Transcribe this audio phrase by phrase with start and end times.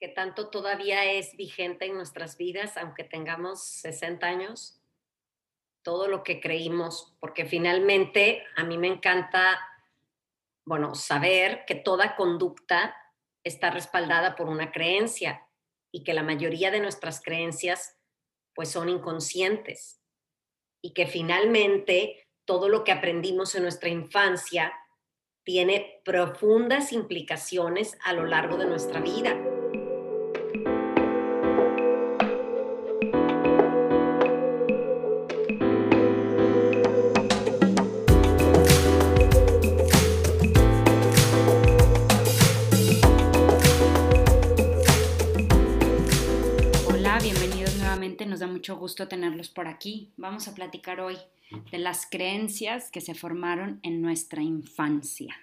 [0.00, 4.80] que tanto todavía es vigente en nuestras vidas, aunque tengamos 60 años,
[5.82, 9.58] todo lo que creímos, porque finalmente a mí me encanta,
[10.64, 12.94] bueno, saber que toda conducta
[13.42, 15.46] está respaldada por una creencia
[15.92, 17.96] y que la mayoría de nuestras creencias
[18.54, 20.00] pues son inconscientes
[20.82, 24.72] y que finalmente todo lo que aprendimos en nuestra infancia
[25.44, 29.57] tiene profundas implicaciones a lo largo de nuestra vida.
[48.68, 50.12] Mucho gusto tenerlos por aquí.
[50.18, 51.16] Vamos a platicar hoy
[51.70, 55.34] de las creencias que se formaron en nuestra infancia.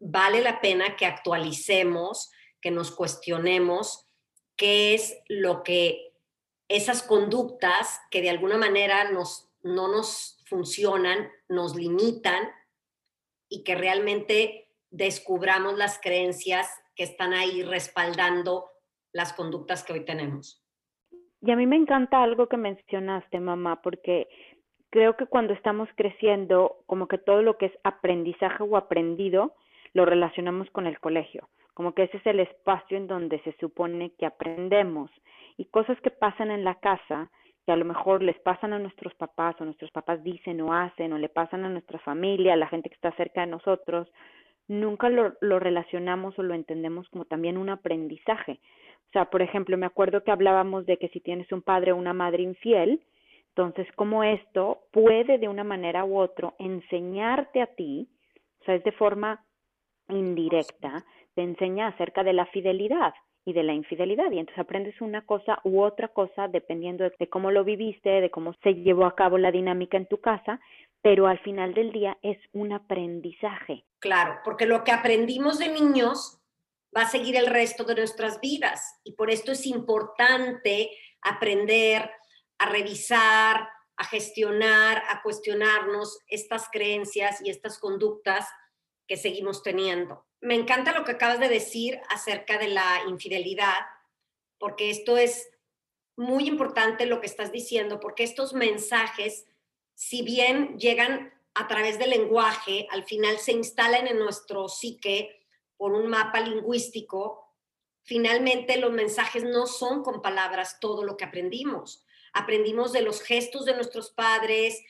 [0.00, 2.32] Vale la pena que actualicemos,
[2.62, 4.06] que nos cuestionemos
[4.56, 6.14] qué es lo que
[6.68, 12.48] esas conductas que de alguna manera nos, no nos funcionan, nos limitan
[13.50, 18.70] y que realmente descubramos las creencias que están ahí respaldando
[19.12, 20.63] las conductas que hoy tenemos.
[21.44, 24.28] Y a mí me encanta algo que mencionaste, mamá, porque
[24.88, 29.52] creo que cuando estamos creciendo, como que todo lo que es aprendizaje o aprendido,
[29.92, 34.12] lo relacionamos con el colegio, como que ese es el espacio en donde se supone
[34.18, 35.10] que aprendemos.
[35.58, 37.30] Y cosas que pasan en la casa,
[37.66, 41.12] que a lo mejor les pasan a nuestros papás o nuestros papás dicen o hacen
[41.12, 44.10] o le pasan a nuestra familia, a la gente que está cerca de nosotros,
[44.66, 48.60] nunca lo, lo relacionamos o lo entendemos como también un aprendizaje.
[49.08, 51.96] O sea, por ejemplo, me acuerdo que hablábamos de que si tienes un padre o
[51.96, 53.00] una madre infiel,
[53.48, 58.08] entonces cómo esto puede de una manera u otra enseñarte a ti,
[58.60, 59.44] o sea, es de forma
[60.08, 65.24] indirecta, te enseña acerca de la fidelidad y de la infidelidad y entonces aprendes una
[65.26, 69.38] cosa u otra cosa dependiendo de cómo lo viviste, de cómo se llevó a cabo
[69.38, 70.60] la dinámica en tu casa,
[71.02, 73.84] pero al final del día es un aprendizaje.
[74.00, 76.40] Claro, porque lo que aprendimos de niños
[76.96, 79.00] va a seguir el resto de nuestras vidas.
[79.04, 80.90] Y por esto es importante
[81.22, 82.10] aprender
[82.58, 88.46] a revisar, a gestionar, a cuestionarnos estas creencias y estas conductas
[89.06, 90.26] que seguimos teniendo.
[90.40, 93.78] Me encanta lo que acabas de decir acerca de la infidelidad,
[94.58, 95.48] porque esto es
[96.16, 99.46] muy importante lo que estás diciendo, porque estos mensajes,
[99.94, 105.43] si bien llegan a través del lenguaje, al final se instalan en nuestro psique
[105.76, 107.52] por un mapa lingüístico,
[108.02, 112.04] finalmente los mensajes no son con palabras todo lo que aprendimos.
[112.32, 114.82] Aprendimos de los gestos de nuestros padres,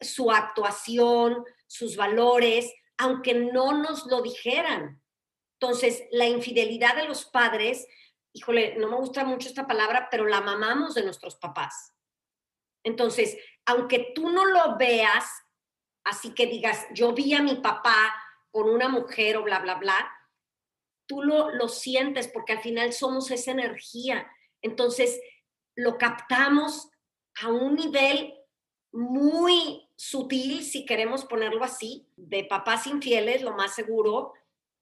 [0.00, 5.02] su actuación, sus valores, aunque no nos lo dijeran.
[5.60, 7.86] Entonces, la infidelidad de los padres,
[8.32, 11.94] híjole, no me gusta mucho esta palabra, pero la mamamos de nuestros papás.
[12.84, 15.24] Entonces, aunque tú no lo veas,
[16.04, 18.14] así que digas, yo vi a mi papá
[18.50, 20.12] con una mujer o bla, bla, bla,
[21.06, 24.26] tú lo, lo sientes porque al final somos esa energía.
[24.62, 25.20] Entonces,
[25.74, 26.90] lo captamos
[27.42, 28.34] a un nivel
[28.92, 34.32] muy sutil, si queremos ponerlo así, de papás infieles, lo más seguro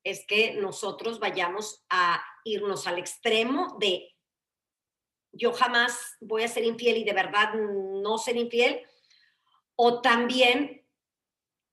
[0.04, 4.12] es que nosotros vayamos a irnos al extremo de
[5.32, 8.82] yo jamás voy a ser infiel y de verdad no ser infiel,
[9.76, 10.82] o también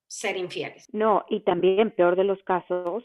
[0.07, 0.87] ser infieles.
[0.93, 3.03] No, y también, peor de los casos,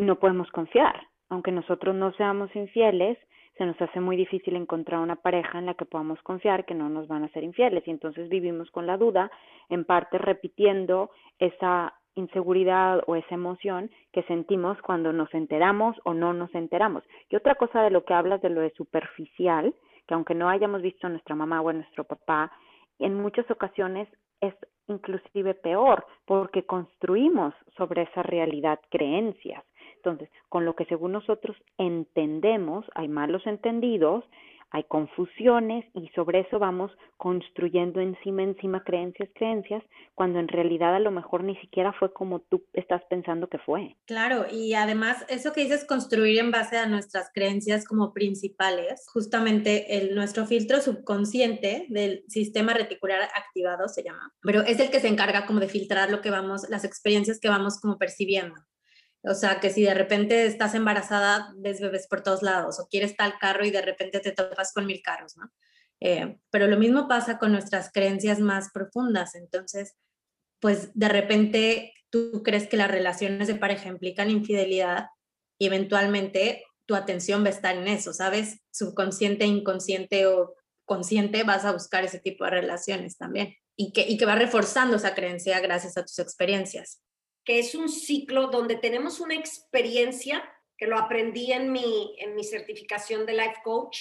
[0.00, 1.06] no podemos confiar.
[1.28, 3.18] Aunque nosotros no seamos infieles,
[3.56, 6.88] se nos hace muy difícil encontrar una pareja en la que podamos confiar que no
[6.88, 9.30] nos van a ser infieles y entonces vivimos con la duda,
[9.68, 16.32] en parte repitiendo esa inseguridad o esa emoción que sentimos cuando nos enteramos o no
[16.32, 17.04] nos enteramos.
[17.28, 19.74] Y otra cosa de lo que hablas de lo de superficial,
[20.06, 22.50] que aunque no hayamos visto a nuestra mamá o a nuestro papá,
[22.98, 24.08] en muchas ocasiones
[24.40, 24.54] es
[24.88, 29.64] inclusive peor porque construimos sobre esa realidad creencias.
[30.00, 34.24] Entonces, con lo que según nosotros entendemos, hay malos entendidos,
[34.70, 39.82] hay confusiones y sobre eso vamos construyendo encima, encima creencias, creencias,
[40.14, 43.96] cuando en realidad a lo mejor ni siquiera fue como tú estás pensando que fue.
[44.06, 49.98] Claro, y además eso que dices construir en base a nuestras creencias como principales, justamente
[49.98, 55.08] el, nuestro filtro subconsciente del sistema reticular activado se llama, pero es el que se
[55.08, 58.54] encarga como de filtrar lo que vamos, las experiencias que vamos como percibiendo.
[59.22, 63.16] O sea, que si de repente estás embarazada, ves bebés por todos lados, o quieres
[63.16, 65.50] tal carro y de repente te topas con mil carros, ¿no?
[66.00, 69.34] Eh, pero lo mismo pasa con nuestras creencias más profundas.
[69.34, 69.94] Entonces,
[70.58, 75.08] pues de repente tú crees que las relaciones de pareja implican infidelidad
[75.58, 78.60] y eventualmente tu atención va a estar en eso, ¿sabes?
[78.72, 80.54] Subconsciente, inconsciente o
[80.86, 84.96] consciente vas a buscar ese tipo de relaciones también y que, y que va reforzando
[84.96, 87.00] esa creencia gracias a tus experiencias.
[87.44, 90.42] Que es un ciclo donde tenemos una experiencia
[90.76, 94.00] que lo aprendí en mi, en mi certificación de life coach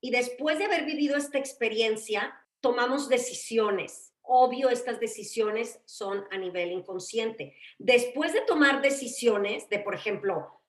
[0.00, 4.12] y después de haber vivido esta experiencia, tomamos decisiones.
[4.22, 7.56] Obvio, estas decisiones son a nivel inconsciente.
[7.78, 10.60] Después de tomar decisiones de, por ejemplo,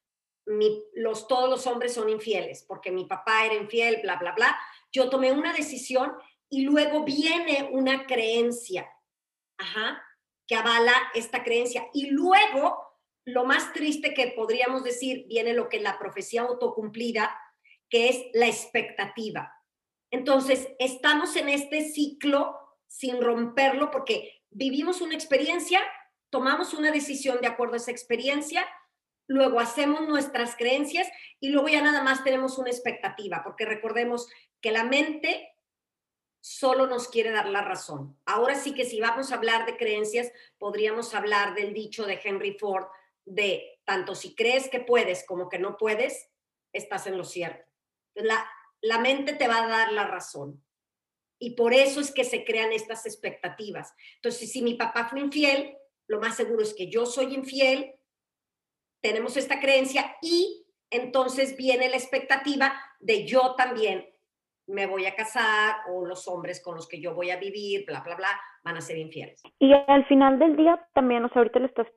[0.94, 4.58] los, todos los hombres son infieles porque mi papá era infiel, bla, bla, bla,
[4.92, 6.14] yo tomé una decisión
[6.50, 8.90] y luego viene una creencia,
[9.58, 10.02] ajá,
[10.48, 11.88] que avala esta creencia.
[11.94, 12.78] Y luego,
[13.26, 17.38] lo más triste que podríamos decir, viene lo que es la profecía autocumplida,
[17.90, 19.54] que es la expectativa.
[20.12, 22.56] Entonces, estamos en este ciclo
[22.88, 25.82] sin romperlo porque vivimos una experiencia,
[26.30, 28.66] tomamos una decisión de acuerdo a esa experiencia,
[29.28, 31.08] luego hacemos nuestras creencias
[31.42, 34.30] y luego ya nada más tenemos una expectativa, porque recordemos
[34.62, 35.50] que la mente
[36.42, 38.18] solo nos quiere dar la razón.
[38.26, 42.58] Ahora sí que si vamos a hablar de creencias, podríamos hablar del dicho de Henry
[42.58, 42.86] Ford
[43.26, 46.30] de tanto si crees que puedes como que no puedes,
[46.74, 47.70] estás en lo cierto.
[48.14, 48.50] La,
[48.82, 50.64] la mente te va a dar la razón.
[51.40, 53.94] Y por eso es que se crean estas expectativas.
[54.16, 57.94] Entonces, si mi papá fue infiel, lo más seguro es que yo soy infiel,
[59.02, 64.10] tenemos esta creencia y entonces viene la expectativa de yo también
[64.68, 68.02] me voy a casar o los hombres con los que yo voy a vivir, bla,
[68.02, 68.30] bla, bla,
[68.64, 69.42] van a ser infieles.
[69.60, 71.88] Y al final del día también, o sea, ahorita lo estás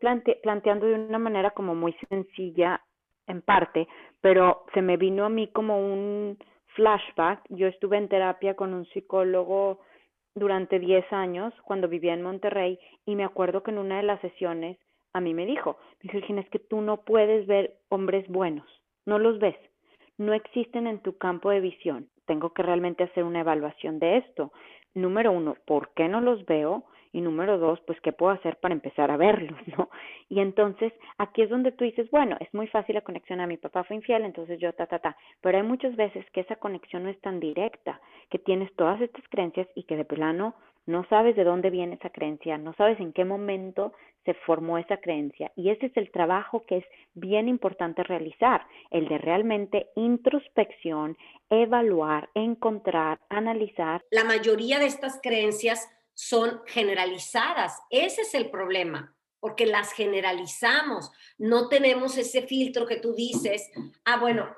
[0.42, 2.80] planteando de una manera como muy sencilla
[3.26, 3.88] en parte,
[4.20, 6.38] pero se me vino a mí como un
[6.74, 7.42] flashback.
[7.48, 9.80] Yo estuve en terapia con un psicólogo
[10.34, 14.20] durante 10 años cuando vivía en Monterrey y me acuerdo que en una de las
[14.20, 14.78] sesiones
[15.12, 18.66] a mí me dijo, dijo, es que tú no puedes ver hombres buenos,
[19.06, 19.56] no los ves,
[20.18, 24.52] no existen en tu campo de visión tengo que realmente hacer una evaluación de esto.
[24.94, 26.84] Número uno, ¿por qué no los veo?
[27.12, 29.90] Y número dos, pues, ¿qué puedo hacer para empezar a verlos, no?
[30.28, 33.56] Y entonces, aquí es donde tú dices, bueno, es muy fácil la conexión a mi
[33.56, 35.16] papá fue infiel, entonces yo ta, ta, ta.
[35.40, 38.00] Pero hay muchas veces que esa conexión no es tan directa,
[38.30, 40.54] que tienes todas estas creencias y que de plano
[40.86, 43.92] no sabes de dónde viene esa creencia, no sabes en qué momento
[44.24, 45.52] se formó esa creencia.
[45.56, 46.84] Y ese es el trabajo que es
[47.14, 51.16] bien importante realizar, el de realmente introspección,
[51.48, 54.04] evaluar, encontrar, analizar.
[54.10, 57.80] La mayoría de estas creencias son generalizadas.
[57.88, 61.10] Ese es el problema, porque las generalizamos.
[61.38, 63.70] No tenemos ese filtro que tú dices,
[64.04, 64.54] ah, bueno,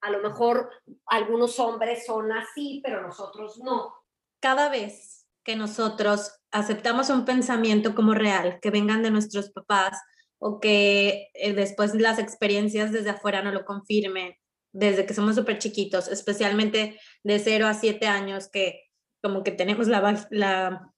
[0.00, 0.70] a lo mejor
[1.06, 3.94] algunos hombres son así, pero nosotros no.
[4.40, 9.98] Cada vez que nosotros aceptamos un pensamiento como real, que vengan de nuestros papás
[10.38, 14.34] o que eh, después las experiencias desde afuera no lo confirmen,
[14.72, 18.90] desde que somos súper chiquitos, especialmente de 0 a 7 años, que
[19.22, 20.92] como que tenemos la, la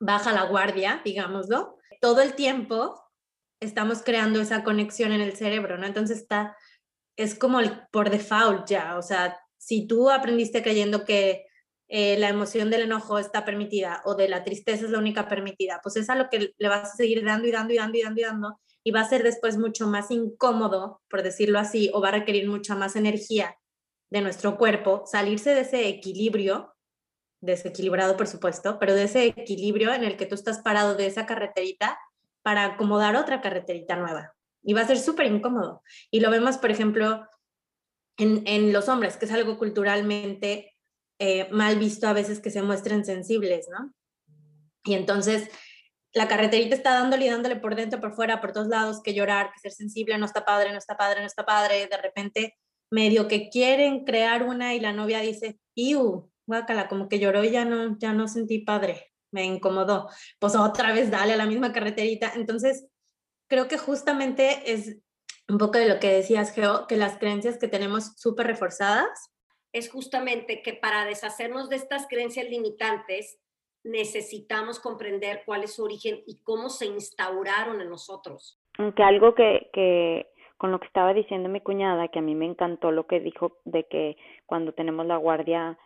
[0.00, 3.02] baja la guardia, digámoslo, todo el tiempo
[3.60, 5.86] estamos creando esa conexión en el cerebro, ¿no?
[5.86, 6.56] Entonces está,
[7.16, 7.60] es como
[7.90, 11.47] por default ya, o sea, si tú aprendiste creyendo que
[11.88, 15.80] eh, la emoción del enojo está permitida o de la tristeza es la única permitida,
[15.82, 18.02] pues es a lo que le vas a seguir dando y dando y dando y
[18.02, 22.00] dando y dando y va a ser después mucho más incómodo, por decirlo así, o
[22.00, 23.56] va a requerir mucha más energía
[24.10, 26.74] de nuestro cuerpo salirse de ese equilibrio,
[27.40, 31.26] desequilibrado por supuesto, pero de ese equilibrio en el que tú estás parado de esa
[31.26, 31.98] carreterita
[32.42, 34.34] para acomodar otra carreterita nueva.
[34.62, 35.82] Y va a ser súper incómodo.
[36.10, 37.26] Y lo vemos, por ejemplo,
[38.16, 40.77] en, en los hombres, que es algo culturalmente
[41.18, 43.92] eh, mal visto a veces que se muestren sensibles, ¿no?
[44.84, 45.50] Y entonces
[46.12, 49.52] la carreterita está dándole y dándole por dentro, por fuera, por todos lados, que llorar,
[49.52, 51.86] que ser sensible, no está padre, no está padre, no está padre.
[51.86, 52.56] De repente,
[52.90, 57.50] medio que quieren crear una y la novia dice, iu, guácala, como que lloró y
[57.50, 60.08] ya no, ya no sentí padre, me incomodó.
[60.38, 62.32] Pues otra vez dale a la misma carreterita.
[62.34, 62.86] Entonces,
[63.48, 64.96] creo que justamente es
[65.48, 69.30] un poco de lo que decías, Geo, que las creencias que tenemos súper reforzadas
[69.72, 73.40] es justamente que para deshacernos de estas creencias limitantes
[73.84, 78.60] necesitamos comprender cuál es su origen y cómo se instauraron en nosotros.
[78.78, 82.46] Aunque algo que, que con lo que estaba diciendo mi cuñada, que a mí me
[82.46, 85.78] encantó lo que dijo de que cuando tenemos la guardia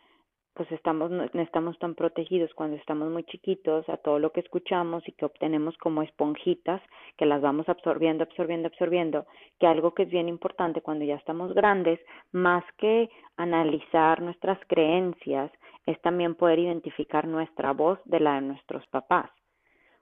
[0.54, 5.06] pues estamos, no estamos tan protegidos cuando estamos muy chiquitos a todo lo que escuchamos
[5.08, 6.82] y que obtenemos como esponjitas
[7.16, 9.26] que las vamos absorbiendo, absorbiendo, absorbiendo,
[9.58, 12.00] que algo que es bien importante cuando ya estamos grandes,
[12.32, 15.50] más que analizar nuestras creencias,
[15.86, 19.30] es también poder identificar nuestra voz de la de nuestros papás.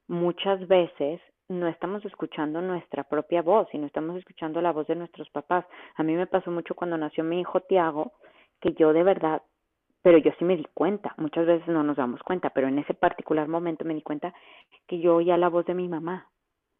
[0.09, 4.97] Muchas veces no estamos escuchando nuestra propia voz y no estamos escuchando la voz de
[4.97, 5.64] nuestros papás.
[5.97, 8.12] A mí me pasó mucho cuando nació mi hijo Tiago,
[8.61, 9.42] que yo de verdad,
[10.02, 12.95] pero yo sí me di cuenta, muchas veces no nos damos cuenta, pero en ese
[12.95, 14.35] particular momento me di cuenta
[14.87, 16.30] que yo oía la voz de mi mamá.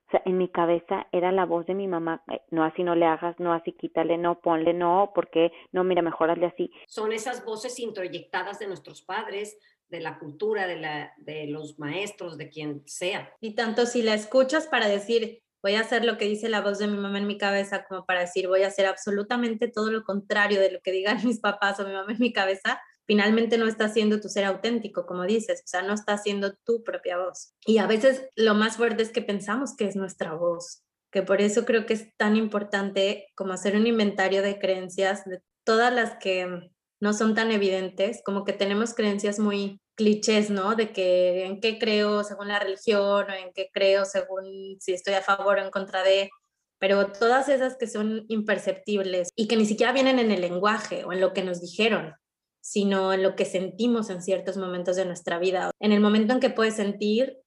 [0.09, 2.97] O sea, en mi cabeza era la voz de mi mamá, eh, no así no
[2.97, 6.73] le hagas, no así quítale, no ponle, no, porque no, mira, mejor hazle así.
[6.89, 9.57] Son esas voces introyectadas de nuestros padres,
[9.89, 13.33] de la cultura, de, la, de los maestros, de quien sea.
[13.41, 16.79] Y tanto si la escuchas para decir, voy a hacer lo que dice la voz
[16.79, 20.03] de mi mamá en mi cabeza, como para decir, voy a hacer absolutamente todo lo
[20.05, 23.67] contrario de lo que digan mis papás o mi mamá en mi cabeza, finalmente no
[23.67, 27.55] está siendo tu ser auténtico, como dices, o sea, no está siendo tu propia voz.
[27.67, 31.41] Y a veces lo más fuerte es que pensamos que es nuestra voz, que por
[31.41, 36.19] eso creo que es tan importante como hacer un inventario de creencias, de todas las
[36.21, 40.77] que no son tan evidentes, como que tenemos creencias muy clichés, ¿no?
[40.77, 45.15] De que en qué creo según la religión o en qué creo según si estoy
[45.15, 46.31] a favor o en contra de,
[46.79, 51.13] pero todas esas que son imperceptibles y que ni siquiera vienen en el lenguaje o
[51.13, 52.15] en lo que nos dijeron,
[52.61, 55.71] sino en lo que sentimos en ciertos momentos de nuestra vida.
[55.81, 57.39] En el momento en que puedes sentir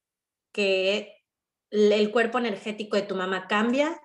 [0.54, 1.24] que
[1.72, 4.00] el cuerpo energético de tu mamá cambia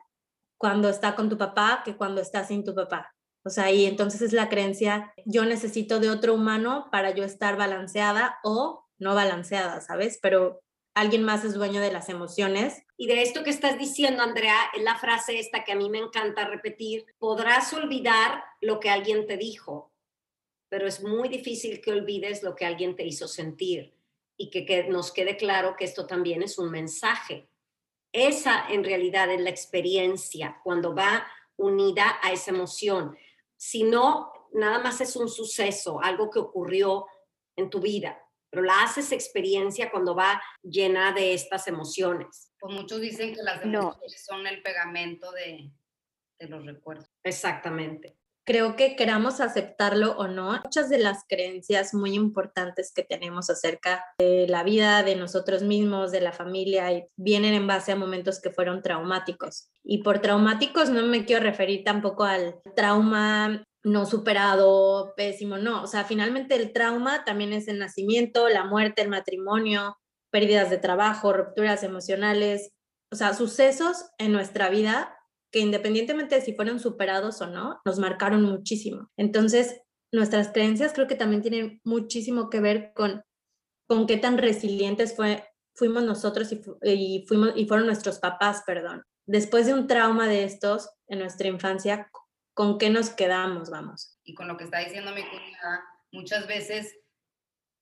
[0.58, 3.14] cuando está con tu papá que cuando está sin tu papá.
[3.44, 7.56] O sea, y entonces es la creencia, yo necesito de otro humano para yo estar
[7.56, 10.18] balanceada o no balanceada, ¿sabes?
[10.20, 10.60] Pero
[10.94, 12.82] alguien más es dueño de las emociones.
[12.96, 15.98] Y de esto que estás diciendo, Andrea, es la frase esta que a mí me
[15.98, 19.92] encanta repetir, podrás olvidar lo que alguien te dijo,
[20.68, 23.94] pero es muy difícil que olvides lo que alguien te hizo sentir
[24.36, 27.48] y que, que nos quede claro que esto también es un mensaje.
[28.12, 33.16] Esa en realidad es la experiencia cuando va unida a esa emoción
[33.58, 37.06] si no, nada más es un suceso, algo que ocurrió
[37.56, 42.52] en tu vida, pero la haces experiencia cuando va llena de estas emociones.
[42.60, 45.70] Pues muchos dicen que las emociones son el pegamento de,
[46.38, 47.10] de los recuerdos.
[47.24, 48.17] Exactamente
[48.48, 54.02] creo que queramos aceptarlo o no, muchas de las creencias muy importantes que tenemos acerca
[54.18, 56.86] de la vida, de nosotros mismos, de la familia,
[57.18, 59.68] vienen en base a momentos que fueron traumáticos.
[59.84, 65.82] Y por traumáticos no me quiero referir tampoco al trauma no superado, pésimo, no.
[65.82, 69.98] O sea, finalmente el trauma también es el nacimiento, la muerte, el matrimonio,
[70.30, 72.70] pérdidas de trabajo, rupturas emocionales,
[73.12, 75.17] o sea, sucesos en nuestra vida
[75.50, 79.10] que independientemente de si fueron superados o no, nos marcaron muchísimo.
[79.16, 79.80] Entonces,
[80.12, 83.22] nuestras creencias creo que también tienen muchísimo que ver con,
[83.86, 86.50] con qué tan resilientes fue, fuimos nosotros
[86.82, 89.02] y, fuimos, y fueron nuestros papás, perdón.
[89.26, 92.10] Después de un trauma de estos en nuestra infancia,
[92.54, 94.18] ¿con qué nos quedamos, vamos?
[94.24, 96.94] Y con lo que está diciendo mi cuñada, muchas veces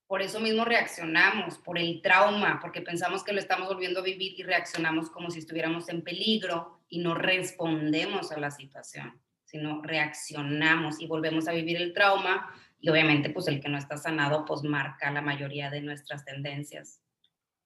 [0.08, 4.38] por eso mismo reaccionamos, por el trauma, porque pensamos que lo estamos volviendo a vivir
[4.38, 11.00] y reaccionamos como si estuviéramos en peligro y no respondemos a la situación, sino reaccionamos
[11.00, 14.62] y volvemos a vivir el trauma y obviamente pues el que no está sanado pues
[14.62, 17.00] marca la mayoría de nuestras tendencias.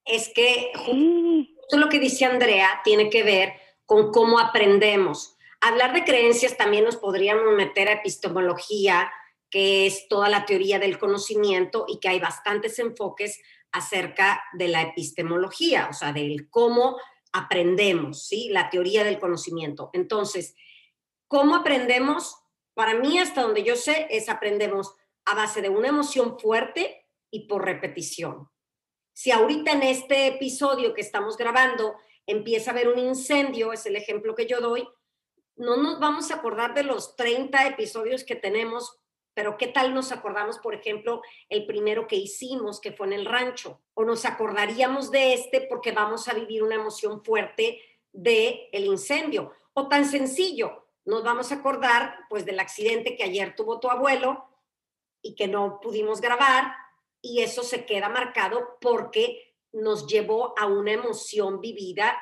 [0.05, 3.53] Es que justo lo que dice Andrea tiene que ver
[3.85, 5.37] con cómo aprendemos.
[5.61, 9.13] Hablar de creencias también nos podríamos meter a epistemología,
[9.51, 14.83] que es toda la teoría del conocimiento y que hay bastantes enfoques acerca de la
[14.83, 16.97] epistemología, o sea, del cómo
[17.33, 18.49] aprendemos, ¿sí?
[18.51, 19.91] La teoría del conocimiento.
[19.93, 20.55] Entonces,
[21.29, 22.37] ¿cómo aprendemos?
[22.75, 24.95] Para mí, hasta donde yo sé, es aprendemos
[25.25, 28.49] a base de una emoción fuerte y por repetición.
[29.13, 31.95] Si ahorita en este episodio que estamos grabando
[32.27, 34.89] empieza a haber un incendio, es el ejemplo que yo doy,
[35.57, 38.99] no nos vamos a acordar de los 30 episodios que tenemos
[39.35, 43.27] pero ¿qué tal nos acordamos, por ejemplo, el primero que hicimos, que fue en el
[43.27, 43.81] rancho?
[43.95, 47.81] O nos acordaríamos de este porque vamos a vivir una emoción fuerte
[48.13, 49.53] de el incendio.
[49.73, 54.49] O tan sencillo, nos vamos a acordar pues del accidente que ayer tuvo tu abuelo
[55.23, 56.75] y que no pudimos grabar
[57.23, 62.21] y eso se queda marcado porque nos llevó a una emoción vivida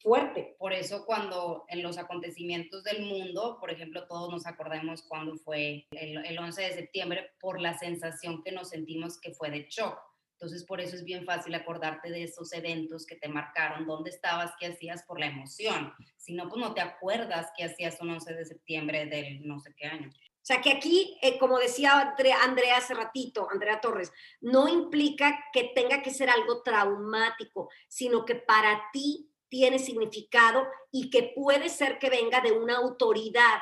[0.00, 0.56] fuerte.
[0.58, 5.86] Por eso cuando en los acontecimientos del mundo, por ejemplo, todos nos acordamos cuando fue
[5.92, 9.98] el, el 11 de septiembre por la sensación que nos sentimos que fue de shock.
[10.40, 14.52] Entonces, por eso es bien fácil acordarte de esos eventos que te marcaron, dónde estabas,
[14.58, 15.92] qué hacías por la emoción.
[16.16, 19.74] Si no, pues no te acuerdas qué hacías un 11 de septiembre del no sé
[19.76, 20.08] qué año.
[20.08, 25.64] O sea, que aquí, eh, como decía Andrea hace ratito, Andrea Torres, no implica que
[25.74, 31.98] tenga que ser algo traumático, sino que para ti tiene significado y que puede ser
[31.98, 33.60] que venga de una autoridad.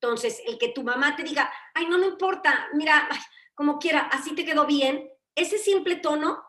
[0.00, 3.08] Entonces, el que tu mamá te diga, ay, no me importa, mira,
[3.54, 6.42] como quiera, así te quedó bien, ese simple tono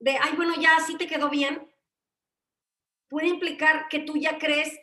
[0.00, 1.72] de, ay, bueno, ya así te quedó bien,
[3.08, 4.76] puede implicar que tú ya crees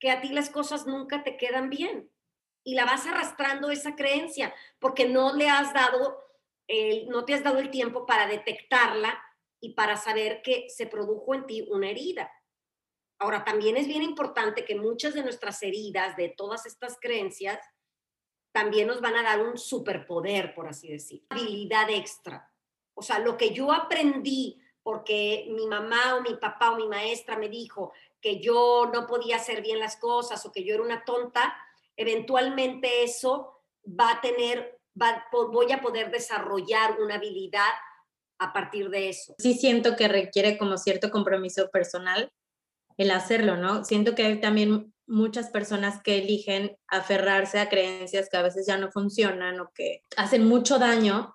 [0.00, 2.10] que a ti las cosas nunca te quedan bien
[2.64, 6.24] y la vas arrastrando esa creencia porque no le has dado,
[6.66, 9.22] el, no te has dado el tiempo para detectarla
[9.62, 12.30] y para saber que se produjo en ti una herida.
[13.20, 17.60] Ahora, también es bien importante que muchas de nuestras heridas, de todas estas creencias,
[18.52, 22.52] también nos van a dar un superpoder, por así decir, habilidad extra.
[22.94, 27.38] O sea, lo que yo aprendí porque mi mamá o mi papá o mi maestra
[27.38, 31.04] me dijo que yo no podía hacer bien las cosas o que yo era una
[31.04, 31.56] tonta,
[31.96, 37.70] eventualmente eso va a tener, va, voy a poder desarrollar una habilidad
[38.42, 39.34] a partir de eso.
[39.38, 42.30] Sí siento que requiere como cierto compromiso personal
[42.96, 43.84] el hacerlo, ¿no?
[43.84, 48.78] Siento que hay también muchas personas que eligen aferrarse a creencias que a veces ya
[48.78, 51.34] no funcionan o que hacen mucho daño,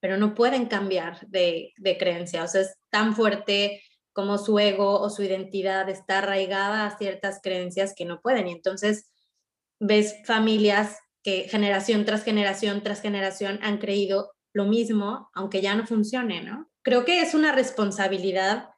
[0.00, 2.44] pero no pueden cambiar de, de creencia.
[2.44, 3.82] O sea, es tan fuerte
[4.12, 8.48] como su ego o su identidad está arraigada a ciertas creencias que no pueden.
[8.48, 9.10] Y entonces
[9.80, 15.86] ves familias que generación tras generación tras generación han creído lo mismo, aunque ya no
[15.86, 16.70] funcione, ¿no?
[16.82, 18.70] Creo que es una responsabilidad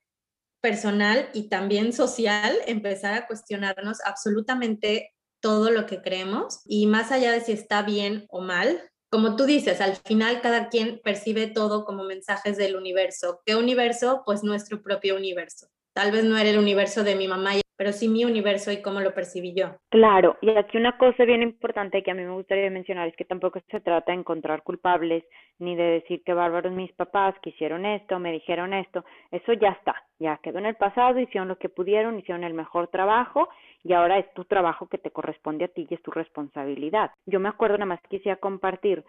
[0.60, 7.30] personal y también social empezar a cuestionarnos absolutamente todo lo que creemos y más allá
[7.30, 8.80] de si está bien o mal,
[9.10, 13.40] como tú dices, al final cada quien percibe todo como mensajes del universo.
[13.44, 14.22] ¿Qué universo?
[14.26, 15.68] Pues nuestro propio universo.
[15.94, 19.00] Tal vez no era el universo de mi mamá pero sí mi universo y cómo
[19.00, 19.76] lo percibí yo.
[19.90, 23.24] Claro, y aquí una cosa bien importante que a mí me gustaría mencionar es que
[23.24, 25.24] tampoco se trata de encontrar culpables
[25.58, 29.70] ni de decir que bárbaros mis papás que hicieron esto, me dijeron esto, eso ya
[29.70, 33.48] está, ya quedó en el pasado, hicieron lo que pudieron, hicieron el mejor trabajo
[33.82, 37.10] y ahora es tu trabajo que te corresponde a ti y es tu responsabilidad.
[37.26, 39.04] Yo me acuerdo nada más quisiera compartir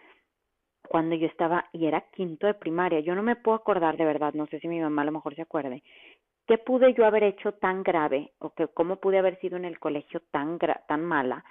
[0.87, 4.33] cuando yo estaba y era quinto de primaria, yo no me puedo acordar de verdad,
[4.33, 5.83] no sé si mi mamá a lo mejor se acuerde,
[6.47, 9.79] ¿qué pude yo haber hecho tan grave o que cómo pude haber sido en el
[9.79, 11.43] colegio tan tan mala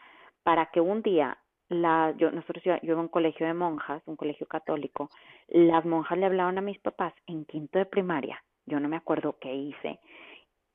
[0.42, 1.38] para que un día
[1.68, 5.10] la yo nosotros yo, yo iba a un colegio de monjas, un colegio católico,
[5.48, 9.36] las monjas le hablaron a mis papás en quinto de primaria, yo no me acuerdo
[9.40, 9.98] qué hice.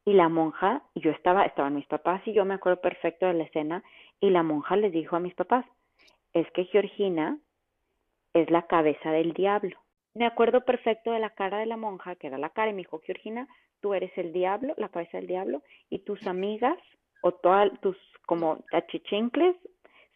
[0.04, 3.44] Y la monja, yo estaba, estaban mis papás y yo me acuerdo perfecto de la
[3.44, 3.84] escena,
[4.20, 5.66] y la monja les dijo a mis papás,
[6.34, 7.38] es que Georgina
[8.34, 9.78] es la cabeza del diablo.
[10.14, 12.80] Me acuerdo perfecto de la cara de la monja, que era la cara, y me
[12.80, 13.48] dijo, Georgina,
[13.82, 16.78] tú eres el diablo, la cabeza del diablo, y tus amigas
[17.22, 19.58] o todas tus como achichincles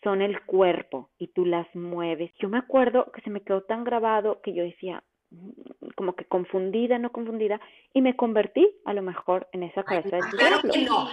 [0.03, 2.31] son el cuerpo y tú las mueves.
[2.39, 5.49] Yo me acuerdo que se me quedó tan grabado que yo decía, mm,
[5.95, 7.59] como que confundida, no confundida,
[7.93, 10.71] y me convertí a lo mejor en esa cabeza del diablo.
[10.87, 11.09] no,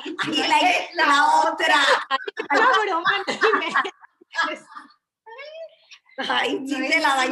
[0.46, 0.56] la,
[0.94, 1.74] la otra.
[6.28, 7.26] Ay, sí te la.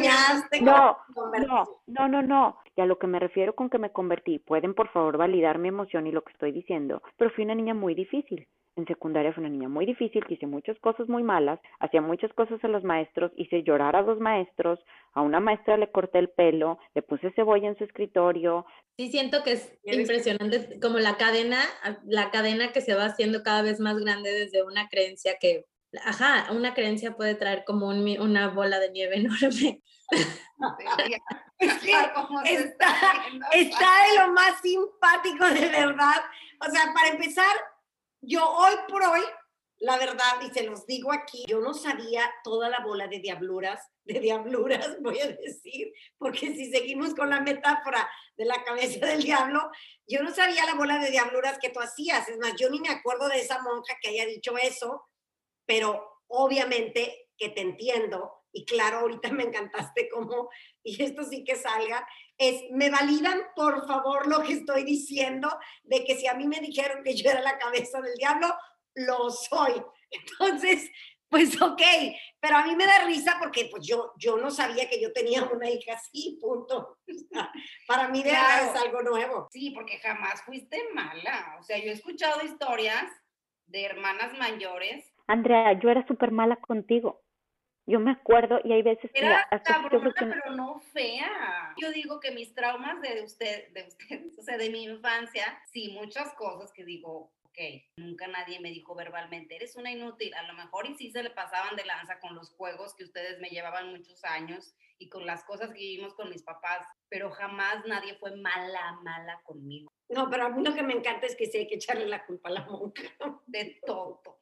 [0.63, 0.97] No,
[1.47, 2.57] no, no, no, no.
[2.77, 5.69] Y a lo que me refiero con que me convertí, pueden por favor validar mi
[5.69, 8.47] emoción y lo que estoy diciendo, pero fui una niña muy difícil.
[8.77, 12.63] En secundaria fui una niña muy difícil, hice muchas cosas muy malas, hacía muchas cosas
[12.65, 14.79] a los maestros, hice llorar a dos maestros,
[15.13, 18.65] a una maestra le corté el pelo, le puse cebolla en su escritorio.
[18.97, 21.59] Sí, siento que es impresionante como la cadena,
[22.05, 25.65] la cadena que se va haciendo cada vez más grande desde una creencia que
[26.05, 29.83] Ajá, una creencia puede traer como una bola de nieve enorme.
[32.45, 32.97] está,
[33.53, 36.23] está de lo más simpático de verdad.
[36.67, 37.55] O sea, para empezar,
[38.21, 39.21] yo hoy por hoy,
[39.79, 43.81] la verdad, y se los digo aquí, yo no sabía toda la bola de diabluras,
[44.05, 49.23] de diabluras, voy a decir, porque si seguimos con la metáfora de la cabeza del
[49.23, 49.71] diablo,
[50.07, 52.29] yo no sabía la bola de diabluras que tú hacías.
[52.29, 55.10] Es más, yo ni me acuerdo de esa monja que haya dicho eso
[55.71, 60.51] pero obviamente que te entiendo y claro, ahorita me encantaste como,
[60.83, 62.05] y esto sí que salga,
[62.37, 65.49] es, me validan por favor lo que estoy diciendo,
[65.85, 68.53] de que si a mí me dijeron que yo era la cabeza del diablo,
[68.97, 69.81] lo soy.
[70.11, 70.91] Entonces,
[71.29, 71.83] pues ok,
[72.41, 75.45] pero a mí me da risa porque pues yo, yo no sabía que yo tenía
[75.45, 76.99] una hija así, punto.
[77.87, 79.47] para mí de es algo nuevo.
[79.53, 81.59] Sí, porque jamás fuiste mala.
[81.61, 83.09] O sea, yo he escuchado historias
[83.67, 87.23] de hermanas mayores Andrea, yo era súper mala contigo.
[87.87, 89.21] Yo me acuerdo y hay veces que...
[89.21, 91.73] Era cabrona, pero no fea.
[91.81, 95.93] Yo digo que mis traumas de usted, de ustedes, o sea, de mi infancia, sí,
[95.93, 97.59] muchas cosas que digo, ok,
[97.97, 100.35] nunca nadie me dijo verbalmente, eres una inútil.
[100.35, 103.39] A lo mejor y sí se le pasaban de lanza con los juegos que ustedes
[103.39, 107.85] me llevaban muchos años y con las cosas que vivimos con mis papás, pero jamás
[107.87, 109.91] nadie fue mala, mala conmigo.
[110.09, 112.27] No, pero a mí lo que me encanta es que sí hay que echarle la
[112.27, 113.03] culpa a la monja.
[113.47, 114.40] De todo.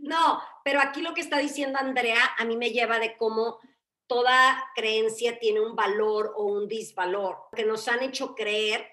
[0.00, 3.58] No, pero aquí lo que está diciendo Andrea a mí me lleva de cómo
[4.06, 8.86] toda creencia tiene un valor o un disvalor, que nos han hecho creer,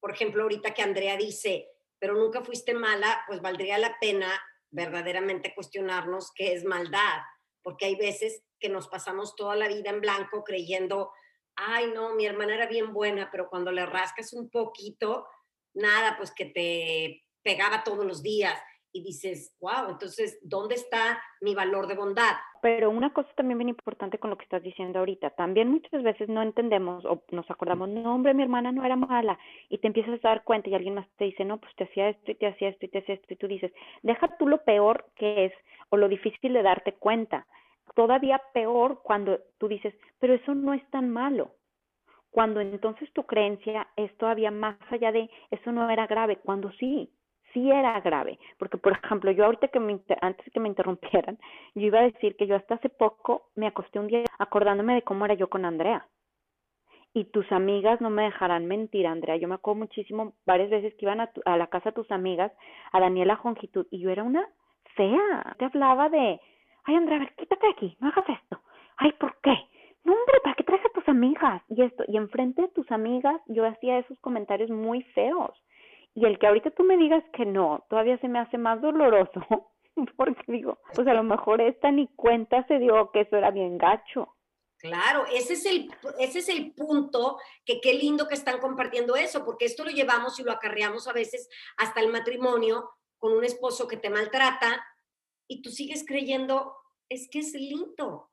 [0.00, 4.28] por ejemplo, ahorita que Andrea dice, pero nunca fuiste mala, pues valdría la pena
[4.70, 7.22] verdaderamente cuestionarnos qué es maldad,
[7.62, 11.12] porque hay veces que nos pasamos toda la vida en blanco creyendo,
[11.56, 15.26] ay no, mi hermana era bien buena, pero cuando le rascas un poquito,
[15.74, 18.58] nada, pues que te pegaba todos los días
[18.92, 22.32] y dices, wow, entonces, ¿dónde está mi valor de bondad?
[22.60, 26.28] Pero una cosa también bien importante con lo que estás diciendo ahorita, también muchas veces
[26.28, 30.24] no entendemos o nos acordamos, no, hombre, mi hermana no era mala, y te empiezas
[30.24, 32.46] a dar cuenta y alguien más te dice, no, pues te hacía esto y te
[32.46, 35.52] hacía esto y te hacía esto, y tú dices, deja tú lo peor que es
[35.88, 37.46] o lo difícil de darte cuenta.
[37.94, 41.54] Todavía peor cuando tú dices, pero eso no es tan malo.
[42.30, 47.12] Cuando entonces tu creencia es todavía más allá de, eso no era grave, cuando sí,
[47.52, 51.38] sí era grave, porque por ejemplo, yo ahorita que me, antes que me interrumpieran,
[51.74, 55.02] yo iba a decir que yo hasta hace poco me acosté un día acordándome de
[55.02, 56.06] cómo era yo con Andrea.
[57.14, 59.36] Y tus amigas no me dejarán mentir, Andrea.
[59.36, 62.50] Yo me acuerdo muchísimo varias veces que iban a, a la casa de tus amigas,
[62.90, 64.48] a Daniela Jongitud, y yo era una
[64.96, 65.54] fea.
[65.58, 66.40] Te hablaba de,
[66.84, 68.62] ay, Andrea, a ver, quítate aquí, no hagas esto.
[68.96, 69.54] Ay, ¿por qué?
[70.04, 71.62] No, hombre, ¿para qué traes a tus amigas?
[71.68, 75.50] Y esto, y enfrente de tus amigas yo hacía esos comentarios muy feos.
[76.14, 79.40] Y el que ahorita tú me digas que no, todavía se me hace más doloroso,
[80.16, 83.78] porque digo, pues a lo mejor esta ni cuenta se dio que eso era bien
[83.78, 84.36] gacho.
[84.78, 89.44] Claro, ese es el, ese es el punto, que qué lindo que están compartiendo eso,
[89.44, 93.86] porque esto lo llevamos y lo acarreamos a veces hasta el matrimonio con un esposo
[93.86, 94.84] que te maltrata
[95.46, 96.74] y tú sigues creyendo,
[97.08, 98.32] es que es lindo,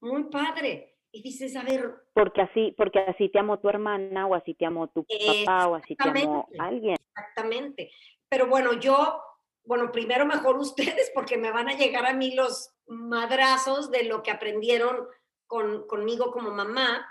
[0.00, 0.95] muy padre.
[1.12, 1.94] Y dices, a ver.
[2.12, 5.74] Porque así, porque así te amó tu hermana, o así te amó tu papá, o
[5.76, 6.96] así te amó alguien.
[7.16, 7.90] Exactamente.
[8.28, 9.20] Pero bueno, yo,
[9.64, 14.22] bueno, primero mejor ustedes, porque me van a llegar a mí los madrazos de lo
[14.22, 15.06] que aprendieron
[15.46, 17.06] con, conmigo como mamá.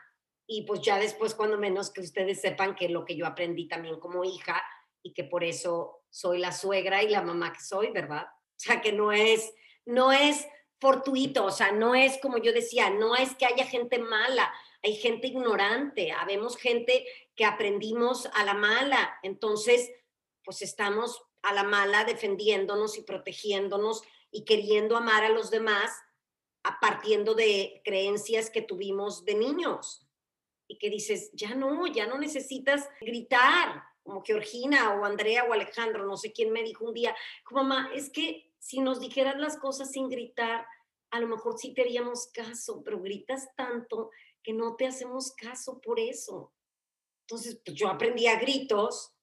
[0.47, 3.99] Y pues ya después, cuando menos que ustedes sepan que lo que yo aprendí también
[3.99, 4.61] como hija
[5.01, 8.25] y que por eso soy la suegra y la mamá que soy, ¿verdad?
[8.25, 9.53] O sea, que no es,
[9.85, 10.47] no es
[10.79, 14.95] fortuito, o sea, no es como yo decía, no es que haya gente mala, hay
[14.95, 19.91] gente ignorante, habemos gente que aprendimos a la mala, entonces,
[20.43, 25.91] pues estamos a la mala defendiéndonos y protegiéndonos y queriendo amar a los demás
[26.63, 30.01] a partiendo de creencias que tuvimos de niños.
[30.67, 36.05] Y que dices, ya no, ya no necesitas gritar, como Georgina o Andrea o Alejandro,
[36.05, 39.57] no sé quién me dijo un día, como mamá, es que si nos dijeran las
[39.57, 40.65] cosas sin gritar,
[41.11, 44.09] a lo mejor sí te haríamos caso, pero gritas tanto
[44.41, 46.51] que no te hacemos caso por eso.
[47.27, 49.13] Entonces, pues yo aprendí a gritos,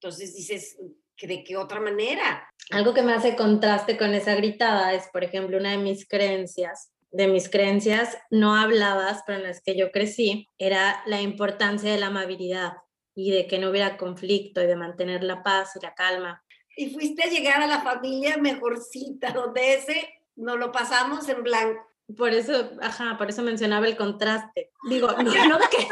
[0.00, 0.78] entonces dices,
[1.16, 2.48] ¿que ¿de qué otra manera?
[2.70, 6.94] Algo que me hace contraste con esa gritada es, por ejemplo, una de mis creencias,
[7.10, 12.00] de mis creencias no habladas, pero en las que yo crecí, era la importancia de
[12.00, 12.72] la amabilidad
[13.14, 16.42] y de que no hubiera conflicto y de mantener la paz y la calma
[16.76, 21.86] y fuiste a llegar a la familia mejorcita, donde ese nos lo pasamos en blanco.
[22.16, 24.70] Por eso, ajá, por eso mencionaba el contraste.
[24.88, 25.88] Digo, no, no que...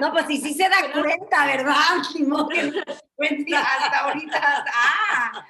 [0.00, 1.74] No, pues sí, sí se da cuenta, ¿verdad?
[3.56, 4.64] hasta ahorita.
[4.72, 5.46] Ah.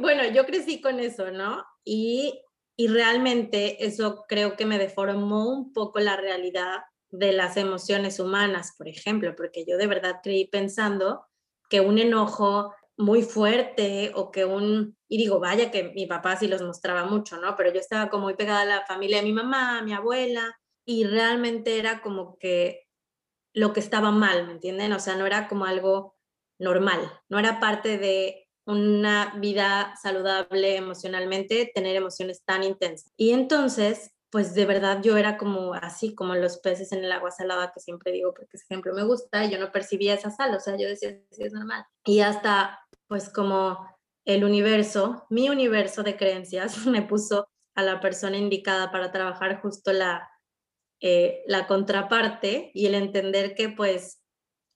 [0.00, 1.64] Bueno, yo crecí con eso, ¿no?
[1.84, 2.40] Y,
[2.76, 8.74] y realmente eso creo que me deformó un poco la realidad de las emociones humanas,
[8.76, 11.26] por ejemplo, porque yo de verdad creí pensando
[11.68, 16.48] que un enojo muy fuerte o que un, y digo, vaya que mi papá sí
[16.48, 17.54] los mostraba mucho, ¿no?
[17.56, 20.58] Pero yo estaba como muy pegada a la familia de mi mamá, a mi abuela,
[20.84, 22.88] y realmente era como que
[23.54, 24.92] lo que estaba mal, ¿me entienden?
[24.92, 26.16] O sea, no era como algo
[26.58, 33.12] normal, no era parte de una vida saludable emocionalmente, tener emociones tan intensas.
[33.16, 37.30] Y entonces, pues de verdad yo era como así, como los peces en el agua
[37.30, 40.60] salada, que siempre digo, porque ese ejemplo me gusta, yo no percibía esa sal, o
[40.60, 41.84] sea, yo decía, sí, es normal.
[42.04, 43.86] Y hasta pues como
[44.24, 49.92] el universo, mi universo de creencias, me puso a la persona indicada para trabajar justo
[49.92, 50.28] la,
[51.00, 54.20] eh, la contraparte y el entender que pues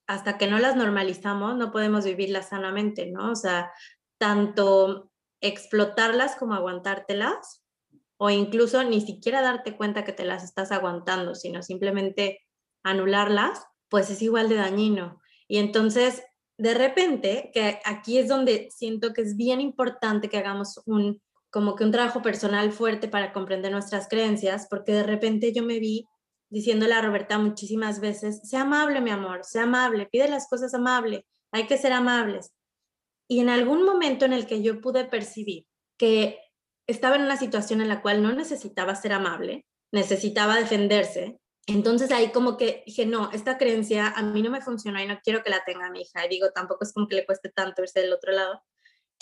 [0.07, 3.31] hasta que no las normalizamos no podemos vivirlas sanamente, ¿no?
[3.31, 3.71] O sea,
[4.17, 7.63] tanto explotarlas como aguantártelas
[8.17, 12.39] o incluso ni siquiera darte cuenta que te las estás aguantando, sino simplemente
[12.83, 15.21] anularlas, pues es igual de dañino.
[15.47, 16.23] Y entonces
[16.63, 21.21] de repente, que aquí es donde siento que es bien importante que hagamos un,
[21.51, 25.79] como que un trabajo personal fuerte para comprender nuestras creencias, porque de repente yo me
[25.79, 26.07] vi
[26.49, 31.25] diciéndole a Roberta muchísimas veces, sea amable, mi amor, sea amable, pide las cosas amable,
[31.51, 32.53] hay que ser amables.
[33.27, 35.65] Y en algún momento en el que yo pude percibir
[35.97, 36.39] que
[36.87, 42.31] estaba en una situación en la cual no necesitaba ser amable, necesitaba defenderse, Entonces ahí
[42.31, 45.49] como que dije, no, esta creencia a mí no me funciona y no quiero que
[45.49, 46.25] la tenga mi hija.
[46.25, 48.61] Y digo, tampoco es como que le cueste tanto irse del otro lado.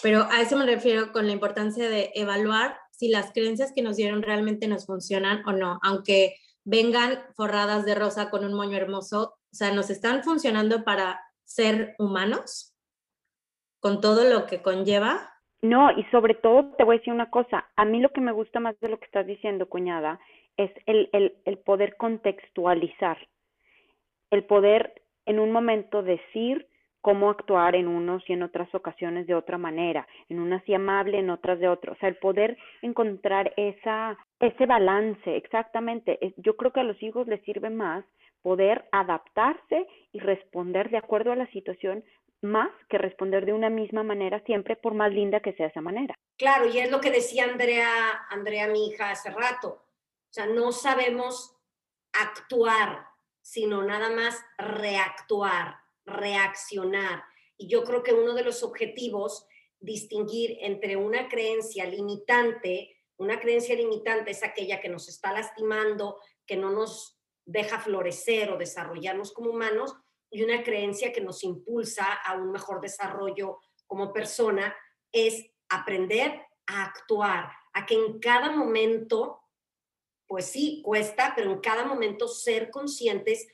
[0.02, 3.98] Pero a eso me refiero con la importancia de evaluar si las creencias que nos
[3.98, 9.36] dieron realmente nos funcionan o no, aunque vengan forradas de rosa con un moño hermoso,
[9.52, 12.76] o sea, nos están funcionando para ser humanos
[13.80, 15.34] con todo lo que conlleva.
[15.62, 18.32] No, y sobre todo te voy a decir una cosa, a mí lo que me
[18.32, 20.20] gusta más de lo que estás diciendo, cuñada,
[20.58, 23.18] es el, el, el poder contextualizar,
[24.32, 26.68] el poder en un momento decir
[27.02, 31.20] cómo actuar en unos y en otras ocasiones de otra manera, en unas sí amable,
[31.20, 31.94] en otras de otro.
[31.94, 36.20] O sea, el poder encontrar esa, ese balance, exactamente.
[36.38, 38.06] Yo creo que a los hijos les sirve más
[38.44, 42.04] poder adaptarse y responder de acuerdo a la situación
[42.42, 46.16] más que responder de una misma manera siempre, por más linda que sea esa manera.
[46.38, 47.86] Claro, y es lo que decía Andrea,
[48.30, 49.84] Andrea, mi hija, hace rato.
[50.32, 51.56] O sea, no sabemos
[52.14, 53.06] actuar,
[53.42, 57.24] sino nada más reactuar reaccionar.
[57.58, 59.46] Y yo creo que uno de los objetivos,
[59.80, 66.56] distinguir entre una creencia limitante, una creencia limitante es aquella que nos está lastimando, que
[66.56, 69.96] no nos deja florecer o desarrollarnos como humanos,
[70.30, 74.76] y una creencia que nos impulsa a un mejor desarrollo como persona,
[75.12, 79.41] es aprender a actuar, a que en cada momento,
[80.32, 83.50] pues sí, cuesta, pero en cada momento ser conscientes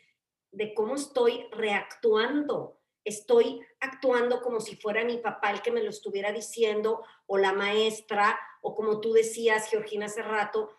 [0.51, 2.79] de cómo estoy reactuando.
[3.03, 7.51] Estoy actuando como si fuera mi papá el que me lo estuviera diciendo, o la
[7.51, 10.69] maestra, o como tú decías, Georgina, hace rato,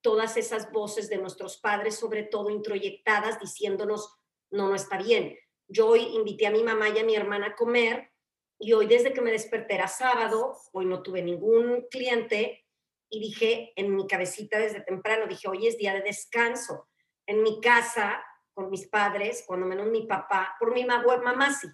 [0.00, 4.14] todas esas voces de nuestros padres, sobre todo introyectadas, diciéndonos,
[4.52, 5.36] no, no está bien.
[5.66, 8.12] Yo hoy invité a mi mamá y a mi hermana a comer
[8.60, 12.64] y hoy desde que me desperté era sábado, hoy no tuve ningún cliente
[13.10, 16.88] y dije en mi cabecita desde temprano, dije, hoy es día de descanso.
[17.26, 18.22] En mi casa
[18.54, 21.68] por mis padres, cuando menos mi papá, por mi mamá sí,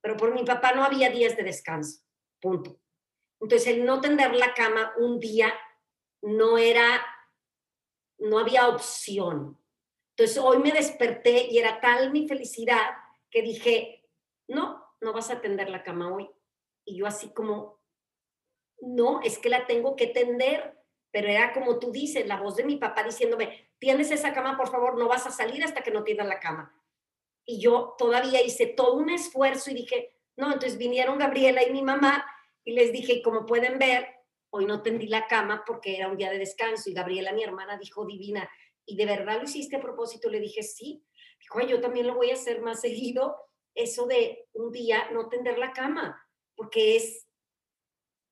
[0.00, 2.02] pero por mi papá no había días de descanso,
[2.40, 2.80] punto.
[3.40, 5.52] Entonces el no tender la cama un día
[6.22, 7.04] no era,
[8.18, 9.58] no había opción.
[10.16, 12.90] Entonces hoy me desperté y era tal mi felicidad
[13.30, 14.08] que dije,
[14.48, 16.30] no, no vas a tender la cama hoy.
[16.86, 17.80] Y yo así como,
[18.80, 20.79] no, es que la tengo que tender
[21.10, 24.70] pero era como tú dices, la voz de mi papá diciéndome, tienes esa cama, por
[24.70, 26.74] favor, no vas a salir hasta que no tiendas la cama.
[27.44, 31.82] Y yo todavía hice todo un esfuerzo y dije, no, entonces vinieron Gabriela y mi
[31.82, 32.24] mamá
[32.64, 34.06] y les dije, como pueden ver,
[34.50, 37.78] hoy no tendí la cama porque era un día de descanso y Gabriela, mi hermana,
[37.78, 38.48] dijo, divina,
[38.84, 40.28] ¿y de verdad lo hiciste a propósito?
[40.28, 41.04] Le dije, sí.
[41.40, 43.36] Dijo, yo también lo voy a hacer más seguido,
[43.74, 47.26] eso de un día no tender la cama, porque es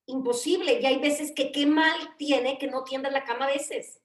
[0.09, 0.79] imposible.
[0.81, 4.01] Y hay veces que qué mal tiene que no tienda la cama a veces.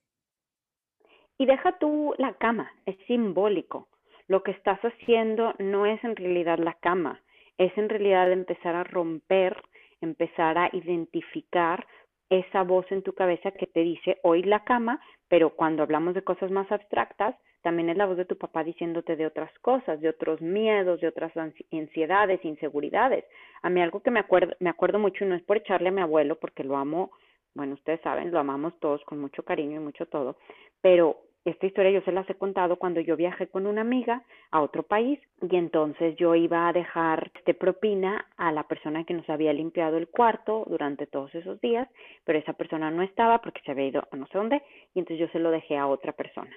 [1.38, 3.88] Y deja tú la cama, es simbólico.
[4.29, 7.23] Lo que estás haciendo no es en realidad la cama,
[7.59, 9.62] es en realidad empezar a romper,
[10.01, 11.87] empezar a identificar
[12.31, 16.25] esa voz en tu cabeza que te dice hoy la cama, pero cuando hablamos de
[16.25, 20.11] cosas más abstractas, también es la voz de tu papá diciéndote de otras cosas, de
[20.11, 21.33] otros miedos, de otras
[21.72, 23.24] ansiedades, inseguridades.
[23.62, 25.92] A mí algo que me acuerdo, me acuerdo mucho, y no es por echarle a
[25.92, 27.11] mi abuelo, porque lo amo,
[27.55, 30.37] bueno, ustedes saben, lo amamos todos con mucho cariño y mucho todo,
[30.83, 34.61] pero esta historia yo se las he contado cuando yo viajé con una amiga a
[34.61, 39.29] otro país y entonces yo iba a dejar este propina a la persona que nos
[39.31, 41.88] había limpiado el cuarto durante todos esos días,
[42.24, 44.62] pero esa persona no estaba porque se había ido a no sé dónde
[44.94, 46.55] y entonces yo se lo dejé a otra persona.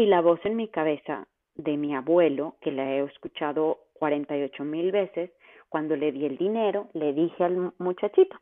[0.00, 4.92] Y la voz en mi cabeza de mi abuelo, que la he escuchado 48 mil
[4.92, 5.30] veces,
[5.68, 8.34] cuando le di el dinero, le dije al muchachito,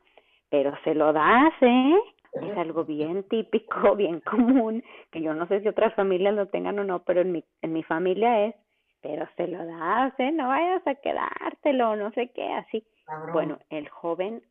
[0.49, 1.99] pero se lo das, ¿eh?
[2.31, 6.79] Es algo bien típico, bien común, que yo no sé si otras familias lo tengan
[6.79, 8.55] o no, pero en mi, en mi familia es,
[9.01, 10.31] pero se lo das, ¿eh?
[10.31, 12.85] No vayas a quedártelo, no sé qué, así.
[13.33, 14.41] Bueno, el joven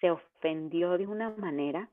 [0.00, 1.90] se ofendió de una manera,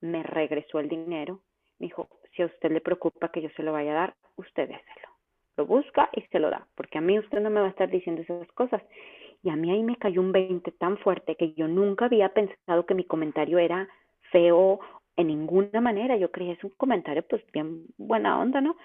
[0.00, 1.40] me regresó el dinero,
[1.78, 4.68] me dijo, si a usted le preocupa que yo se lo vaya a dar, usted
[4.68, 5.08] déselo.
[5.56, 7.88] Lo busca y se lo da, porque a mí usted no me va a estar
[7.88, 8.82] diciendo esas cosas.
[9.42, 12.84] Y a mí ahí me cayó un 20 tan fuerte que yo nunca había pensado
[12.84, 13.88] que mi comentario era
[14.30, 14.80] feo
[15.16, 16.16] en ninguna manera.
[16.16, 18.76] Yo creía es un comentario pues bien buena onda, ¿no?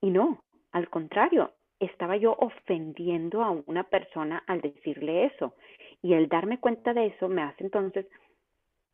[0.00, 5.54] Y no, al contrario, estaba yo ofendiendo a una persona al decirle eso.
[6.02, 8.06] Y el darme cuenta de eso me hace entonces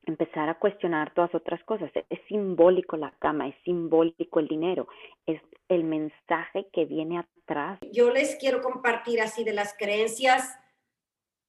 [0.04, 1.90] empezar a cuestionar todas otras cosas.
[2.10, 4.88] Es simbólico la cama, es simbólico el dinero,
[5.26, 7.78] es el mensaje que viene atrás.
[7.92, 10.58] Yo les quiero compartir así de las creencias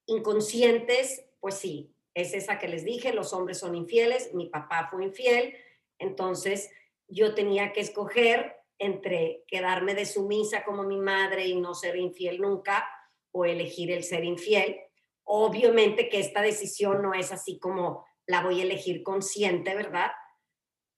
[0.05, 5.03] inconscientes, pues sí, es esa que les dije, los hombres son infieles, mi papá fue
[5.03, 5.55] infiel,
[5.97, 6.69] entonces
[7.07, 12.41] yo tenía que escoger entre quedarme de sumisa como mi madre y no ser infiel
[12.41, 12.87] nunca
[13.31, 14.79] o elegir el ser infiel.
[15.23, 20.11] Obviamente que esta decisión no es así como la voy a elegir consciente, ¿verdad?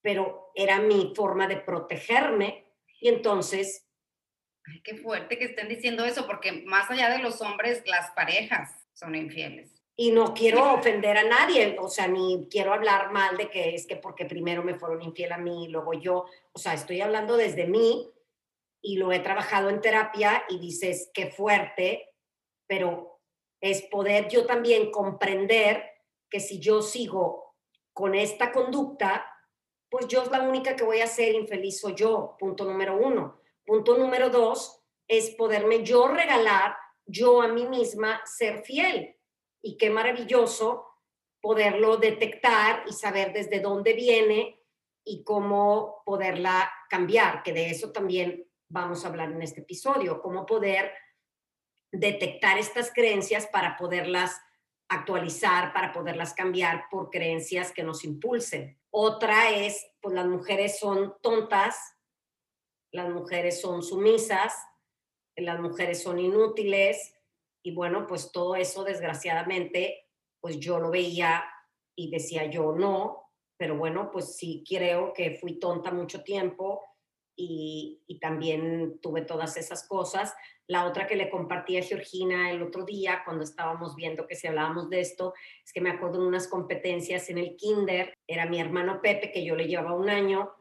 [0.02, 2.66] Pero era mi forma de protegerme
[3.00, 3.88] y entonces...
[4.66, 8.88] Ay, qué fuerte que estén diciendo eso, porque más allá de los hombres, las parejas
[8.94, 9.72] son infieles.
[9.98, 13.88] Y no quiero ofender a nadie, o sea, ni quiero hablar mal de que es
[13.88, 17.38] que porque primero me fueron infiel a mí y luego yo, o sea, estoy hablando
[17.38, 18.12] desde mí
[18.82, 22.10] y lo he trabajado en terapia y dices, qué fuerte,
[22.68, 23.22] pero
[23.62, 25.94] es poder yo también comprender
[26.30, 27.56] que si yo sigo
[27.94, 29.26] con esta conducta,
[29.90, 33.40] pues yo es la única que voy a ser infeliz soy yo, punto número uno.
[33.66, 39.16] Punto número dos es poderme yo regalar yo a mí misma ser fiel.
[39.62, 40.86] Y qué maravilloso
[41.42, 44.60] poderlo detectar y saber desde dónde viene
[45.04, 50.46] y cómo poderla cambiar, que de eso también vamos a hablar en este episodio, cómo
[50.46, 50.92] poder
[51.92, 54.42] detectar estas creencias para poderlas
[54.89, 58.80] actualizar, para poderlas cambiar por creencias que nos impulsen.
[58.91, 61.76] Otra es, pues las mujeres son tontas,
[62.91, 64.54] las mujeres son sumisas,
[65.36, 67.13] las mujeres son inútiles
[67.63, 70.08] y bueno, pues todo eso desgraciadamente,
[70.39, 71.43] pues yo lo veía
[71.95, 76.84] y decía yo no, pero bueno, pues sí creo que fui tonta mucho tiempo
[77.36, 80.34] y, también tuve todas esas cosas,
[80.67, 84.48] la otra que le compartí a Georgina el otro día, cuando estábamos viendo que si
[84.48, 88.60] hablábamos de esto, es que me acuerdo de unas competencias en el kinder, era mi
[88.60, 90.52] hermano Pepe, que yo le llevaba un año,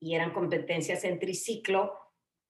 [0.00, 1.98] y eran competencias en triciclo,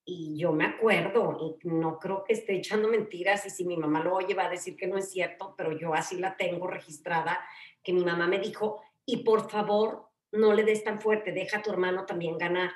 [0.04, 4.02] y yo me acuerdo, y no creo que esté echando mentiras, y si mi mamá
[4.02, 7.40] lo oye va a decir que no es cierto, pero yo así la tengo registrada,
[7.82, 11.62] que mi mamá me dijo, y por favor, no le des tan fuerte, deja a
[11.62, 12.70] tu hermano también ganar.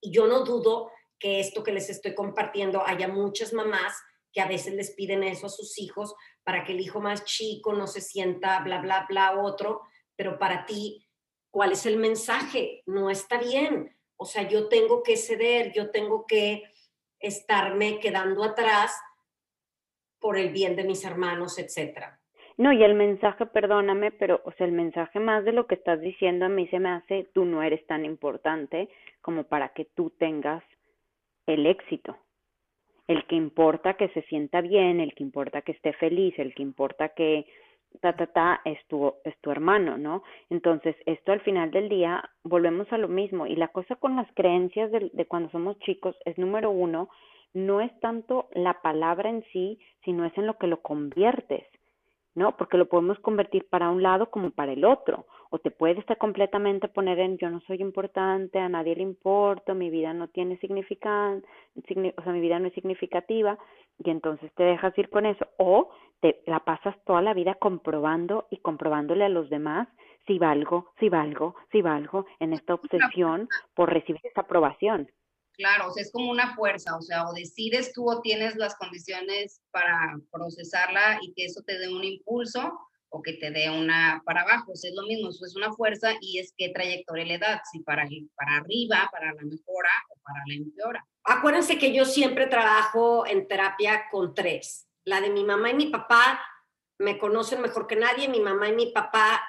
[0.00, 3.94] Y yo no dudo que esto que les estoy compartiendo haya muchas mamás
[4.32, 7.72] que a veces les piden eso a sus hijos para que el hijo más chico
[7.72, 9.82] no se sienta bla, bla, bla, otro,
[10.16, 11.06] pero para ti,
[11.50, 12.82] ¿cuál es el mensaje?
[12.86, 13.96] No está bien.
[14.16, 16.64] O sea, yo tengo que ceder, yo tengo que
[17.18, 18.92] estarme quedando atrás
[20.18, 22.20] por el bien de mis hermanos, etcétera.
[22.58, 26.00] No, y el mensaje, perdóname, pero o sea, el mensaje más de lo que estás
[26.00, 28.88] diciendo a mí se me hace, tú no eres tan importante
[29.22, 30.64] como para que tú tengas
[31.46, 32.16] el éxito.
[33.06, 36.62] El que importa que se sienta bien, el que importa que esté feliz, el que
[36.64, 37.46] importa que
[38.00, 40.24] ta ta ta es tu es tu hermano, ¿no?
[40.50, 44.30] Entonces, esto al final del día volvemos a lo mismo y la cosa con las
[44.34, 47.08] creencias de, de cuando somos chicos es número uno,
[47.54, 51.64] no es tanto la palabra en sí, sino es en lo que lo conviertes.
[52.38, 52.56] ¿No?
[52.56, 55.26] Porque lo podemos convertir para un lado como para el otro.
[55.50, 59.74] O te puedes estar completamente poner en yo no soy importante, a nadie le importo,
[59.74, 61.42] mi vida no tiene significado,
[61.76, 63.58] o sea, mi vida no es significativa,
[63.98, 65.46] y entonces te dejas ir con eso.
[65.58, 69.88] O te la pasas toda la vida comprobando y comprobándole a los demás
[70.26, 75.10] si valgo, si valgo, si valgo, en esta obsesión por recibir esa aprobación.
[75.58, 78.76] Claro, o sea, es como una fuerza, o sea, o decides tú o tienes las
[78.76, 84.22] condiciones para procesarla y que eso te dé un impulso o que te dé una
[84.24, 87.24] para abajo, o sea, es lo mismo, eso es una fuerza y es qué trayectoria
[87.24, 91.04] le da, si para, para arriba, para la mejora o para la empeora.
[91.24, 94.88] Acuérdense que yo siempre trabajo en terapia con tres.
[95.04, 96.40] La de mi mamá y mi papá
[96.98, 99.42] me conocen mejor que nadie, mi mamá y mi papá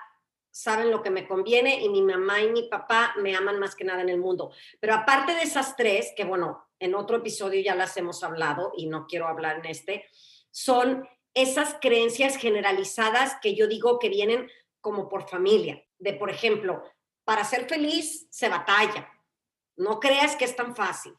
[0.52, 3.84] saben lo que me conviene y mi mamá y mi papá me aman más que
[3.84, 4.52] nada en el mundo.
[4.80, 8.88] Pero aparte de esas tres, que bueno, en otro episodio ya las hemos hablado y
[8.88, 10.06] no quiero hablar en este,
[10.52, 14.50] son esas creencias generalizadas que yo digo que vienen
[14.82, 15.84] como por familia.
[15.98, 16.84] De, por ejemplo,
[17.24, 19.12] para ser feliz se batalla.
[19.76, 21.14] No creas que es tan fácil.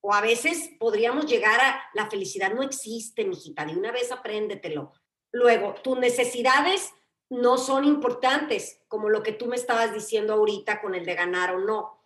[0.00, 4.92] O a veces podríamos llegar a la felicidad no existe, mijita, de una vez apréndetelo.
[5.32, 6.92] Luego, tus necesidades
[7.30, 11.54] no son importantes, como lo que tú me estabas diciendo ahorita con el de ganar
[11.54, 12.00] o no.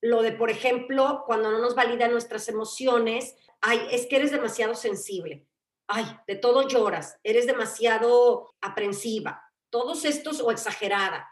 [0.00, 4.74] Lo de, por ejemplo, cuando no nos validan nuestras emociones, ay, es que eres demasiado
[4.74, 5.46] sensible,
[5.86, 11.28] ay, de todo lloras, eres demasiado aprensiva, todos estos o exagerada.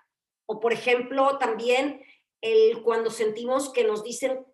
[0.47, 2.03] O, por ejemplo, también
[2.43, 4.47] el cuando sentimos que nos dicen,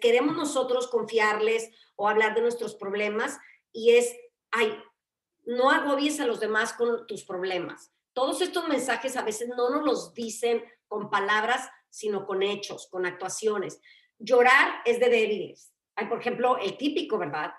[0.00, 3.38] queremos nosotros confiarles o hablar de nuestros problemas
[3.72, 4.14] y es,
[4.50, 4.76] ay,
[5.44, 9.84] no agobies a los demás con tus problemas todos estos mensajes a veces no nos
[9.84, 13.78] los dicen con palabras, sino con hechos, con actuaciones.
[14.18, 15.74] Llorar es de débiles.
[15.96, 17.52] Hay, por ejemplo, el típico, ¿verdad?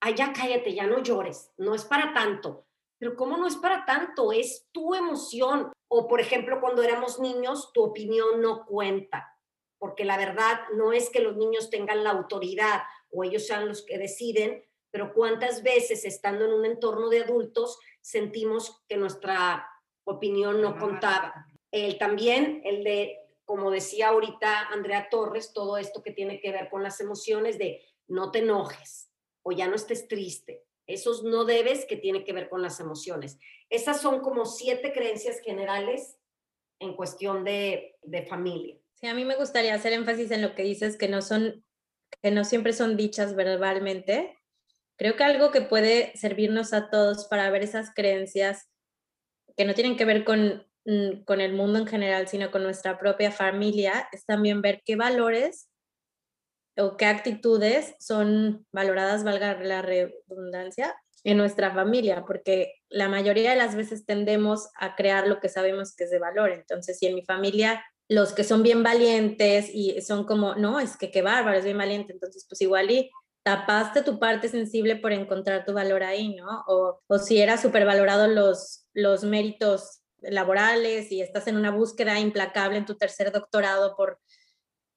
[0.00, 2.66] Ay, ya cállate, ya no llores, no es para tanto.
[2.96, 4.32] Pero ¿cómo no es para tanto?
[4.32, 5.70] Es tu emoción.
[5.88, 9.36] O, por ejemplo, cuando éramos niños, tu opinión no cuenta.
[9.80, 13.82] porque la verdad no es que los niños tengan la autoridad o ellos sean los
[13.82, 19.66] que deciden, pero cuántas veces estando en un entorno de adultos sentimos que nuestra
[20.10, 21.46] opinión no contaba.
[21.70, 26.68] El también, el de, como decía ahorita Andrea Torres, todo esto que tiene que ver
[26.68, 29.10] con las emociones de no te enojes
[29.42, 30.64] o ya no estés triste.
[30.86, 33.38] Esos no debes que tiene que ver con las emociones.
[33.68, 36.16] Esas son como siete creencias generales
[36.80, 38.76] en cuestión de, de familia.
[38.94, 41.64] Sí, a mí me gustaría hacer énfasis en lo que dices, que no son,
[42.22, 44.36] que no siempre son dichas verbalmente.
[44.96, 48.68] Creo que algo que puede servirnos a todos para ver esas creencias
[49.60, 52.98] que no tienen que ver con, mm, con el mundo en general, sino con nuestra
[52.98, 55.68] propia familia, es también ver qué valores
[56.78, 63.56] o qué actitudes son valoradas, valga la redundancia, en nuestra familia, porque la mayoría de
[63.56, 66.52] las veces tendemos a crear lo que sabemos que es de valor.
[66.52, 70.96] Entonces, si en mi familia los que son bien valientes y son como, no, es
[70.96, 72.90] que qué bárbaro, es bien valiente, entonces pues igual
[73.42, 76.64] tapaste tu parte sensible por encontrar tu valor ahí, ¿no?
[76.66, 82.78] O, si era súper valorado los, los méritos laborales y estás en una búsqueda implacable
[82.78, 84.20] en tu tercer doctorado por,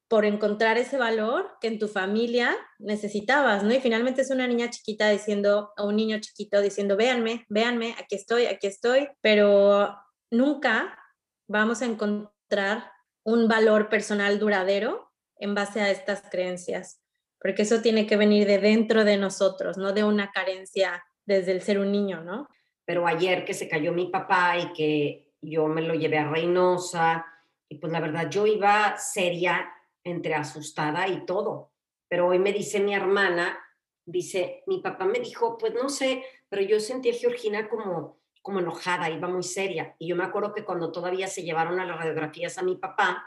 [0.09, 3.73] por encontrar ese valor que en tu familia necesitabas, ¿no?
[3.73, 8.15] Y finalmente es una niña chiquita diciendo, o un niño chiquito diciendo, véanme, véanme, aquí
[8.15, 9.95] estoy, aquí estoy, pero
[10.29, 10.99] nunca
[11.47, 12.91] vamos a encontrar
[13.23, 17.02] un valor personal duradero en base a estas creencias,
[17.43, 21.61] porque eso tiene que venir de dentro de nosotros, no de una carencia desde el
[21.61, 22.47] ser un niño, ¿no?
[22.85, 27.25] Pero ayer que se cayó mi papá y que yo me lo llevé a Reynosa,
[27.67, 29.69] y pues la verdad yo iba seria,
[30.05, 31.73] entre asustada y todo,
[32.07, 33.59] pero hoy me dice mi hermana,
[34.05, 38.59] dice, mi papá me dijo, pues no sé, pero yo sentí a Georgina como como
[38.59, 39.95] enojada, iba muy seria.
[39.97, 43.25] Y yo me acuerdo que cuando todavía se llevaron a las radiografías a mi papá,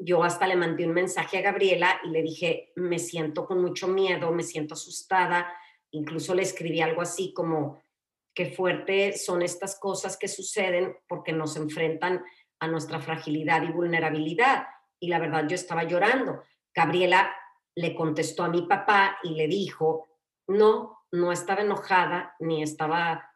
[0.00, 3.86] yo hasta le mandé un mensaje a Gabriela y le dije, me siento con mucho
[3.86, 5.52] miedo, me siento asustada.
[5.90, 7.82] Incluso le escribí algo así como,
[8.34, 12.24] qué fuerte son estas cosas que suceden porque nos enfrentan
[12.60, 14.66] a nuestra fragilidad y vulnerabilidad.
[14.98, 16.42] Y la verdad, yo estaba llorando.
[16.74, 17.34] Gabriela
[17.74, 20.08] le contestó a mi papá y le dijo,
[20.46, 23.30] no, no estaba enojada ni estaba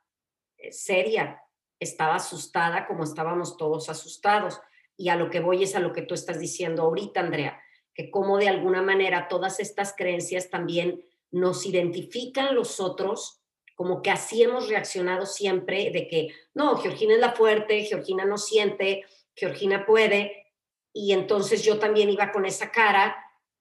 [0.56, 1.42] eh, seria,
[1.78, 4.60] estaba asustada como estábamos todos asustados.
[4.96, 7.60] Y a lo que voy es a lo que tú estás diciendo ahorita, Andrea,
[7.94, 13.40] que como de alguna manera todas estas creencias también nos identifican los otros,
[13.74, 18.38] como que así hemos reaccionado siempre, de que, no, Georgina es la fuerte, Georgina no
[18.38, 20.52] siente, Georgina puede,
[20.92, 23.16] y entonces yo también iba con esa cara,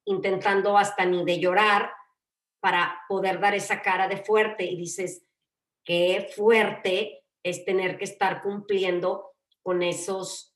[0.06, 1.92] intentando hasta ni de llorar
[2.60, 5.26] para poder dar esa cara de fuerte, y dices,
[5.84, 9.32] qué fuerte es tener que estar cumpliendo
[9.64, 10.53] con esos,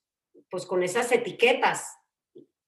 [0.49, 1.95] pues con esas etiquetas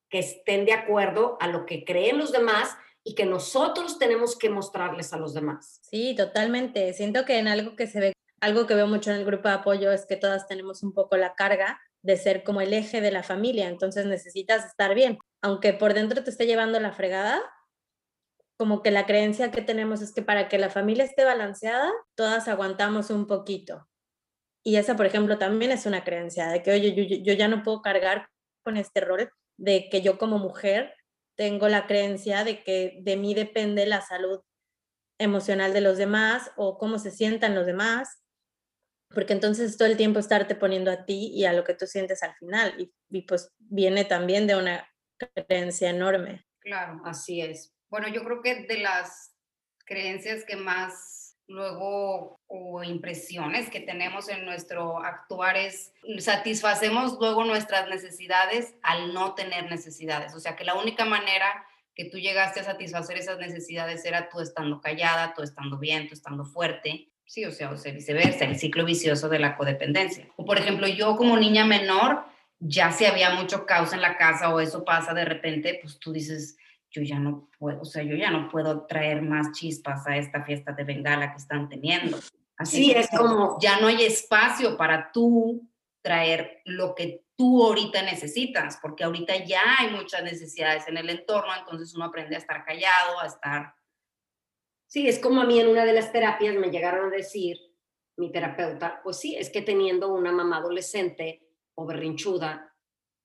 [0.09, 4.49] que estén de acuerdo a lo que creen los demás y que nosotros tenemos que
[4.49, 5.79] mostrarles a los demás.
[5.89, 6.93] Sí, totalmente.
[6.93, 9.55] Siento que en algo que se ve, algo que veo mucho en el grupo de
[9.55, 13.11] apoyo es que todas tenemos un poco la carga de ser como el eje de
[13.11, 15.17] la familia, entonces necesitas estar bien.
[15.41, 17.41] Aunque por dentro te esté llevando la fregada,
[18.57, 22.47] como que la creencia que tenemos es que para que la familia esté balanceada, todas
[22.47, 23.88] aguantamos un poquito.
[24.63, 27.81] Y esa, por ejemplo, también es una creencia de que, oye, yo, ya no puedo
[27.81, 28.29] cargar
[28.63, 30.93] con este rol de que yo como mujer
[31.35, 34.41] tengo la creencia de que de mí depende la salud
[35.17, 38.21] emocional de los demás o cómo se sientan los demás,
[39.09, 42.23] porque entonces todo el tiempo estarte poniendo a ti y a lo que tú sientes
[42.23, 44.87] al final, y, y pues viene también de una
[45.17, 46.45] creencia enorme.
[46.59, 47.73] Claro, así es.
[47.89, 49.33] Bueno, yo creo que de las
[49.85, 51.18] creencias que más
[51.49, 59.33] luego o impresiones que tenemos en nuestro actuar es satisfacemos luego nuestras necesidades al no
[59.33, 60.33] tener necesidades.
[60.35, 64.39] O sea que la única manera que tú llegaste a satisfacer esas necesidades era tú
[64.39, 67.09] estando callada, tú estando bien, tú estando fuerte.
[67.25, 70.27] Sí, o sea, o sea, viceversa, el ciclo vicioso de la codependencia.
[70.37, 72.23] O por ejemplo, yo como niña menor,
[72.59, 76.13] ya si había mucho caos en la casa o eso pasa de repente, pues tú
[76.13, 76.57] dices,
[76.91, 80.43] yo ya no puedo, o sea, yo ya no puedo traer más chispas a esta
[80.43, 82.17] fiesta de Bengala que están teniendo.
[82.57, 83.57] Así sí, es como...
[83.61, 85.69] Ya no hay espacio para tú
[86.01, 91.53] traer lo que tú ahorita necesitas, porque ahorita ya hay muchas necesidades en el entorno,
[91.57, 93.73] entonces uno aprende a estar callado, a estar...
[94.87, 97.57] Sí, es como a mí en una de las terapias me llegaron a decir,
[98.17, 102.73] mi terapeuta, pues sí, es que teniendo una mamá adolescente o berrinchuda,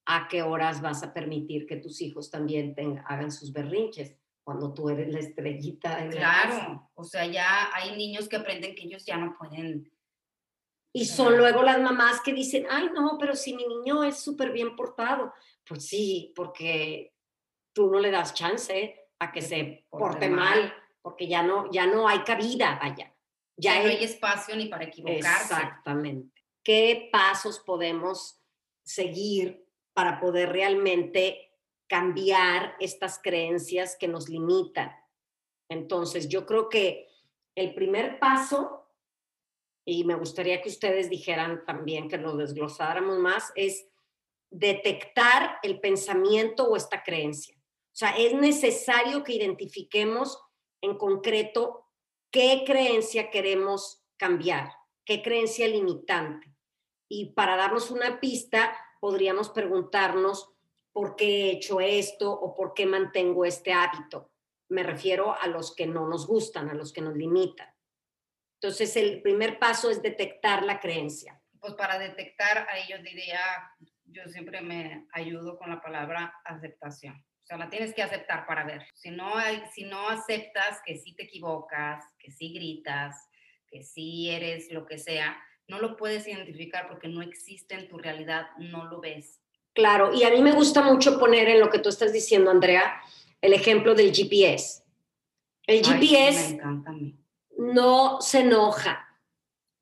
[0.07, 2.75] a qué horas vas a permitir que tus hijos también
[3.07, 6.07] hagan sus berrinches cuando tú eres la estrellita.
[6.11, 9.91] claro, o sea, ya hay niños que aprenden que ellos ya no pueden
[10.93, 14.53] Y son luego las mamás que dicen, ay, no, pero si mi niño es súper
[14.53, 15.33] bien portado.
[15.67, 17.15] Pues sí, porque
[17.73, 22.07] tú no le das chance a que se porte mal, porque ya no, ya no
[22.07, 23.15] hay cabida, vaya.
[23.57, 25.55] Ya no hay espacio ni para equivocarse.
[25.55, 26.45] Exactamente.
[26.63, 28.41] ¿Qué pasos podemos
[28.83, 29.64] seguir
[29.95, 31.51] para poder realmente
[31.88, 34.92] cambiar estas creencias que nos limitan?
[35.68, 37.09] Entonces, yo creo que
[37.57, 38.90] el primer paso,
[39.86, 43.88] y me gustaría que ustedes dijeran también, que lo desglosáramos más, es
[44.51, 47.57] detectar el pensamiento o esta creencia.
[47.57, 50.38] O sea, es necesario que identifiquemos
[50.80, 51.88] en concreto
[52.30, 54.72] qué creencia queremos cambiar,
[55.05, 56.53] qué creencia limitante.
[57.09, 60.51] Y para darnos una pista, podríamos preguntarnos
[60.91, 64.33] por qué he hecho esto o por qué mantengo este hábito.
[64.71, 67.69] Me refiero a los que no nos gustan, a los que nos limitan.
[68.55, 71.39] Entonces, el primer paso es detectar la creencia.
[71.61, 73.41] Pues para detectar, ahí yo diría,
[74.07, 77.23] yo siempre me ayudo con la palabra aceptación.
[77.43, 78.87] O sea, la tienes que aceptar para ver.
[78.95, 79.35] Si no,
[79.75, 83.29] si no aceptas que sí te equivocas, que sí gritas,
[83.69, 85.37] que sí eres lo que sea,
[85.69, 89.41] no lo puedes identificar porque no existe en tu realidad, no lo ves.
[89.73, 93.01] Claro, y a mí me gusta mucho poner en lo que tú estás diciendo, Andrea,
[93.41, 94.85] el ejemplo del GPS.
[95.67, 96.59] El GPS
[97.59, 99.09] no se enoja.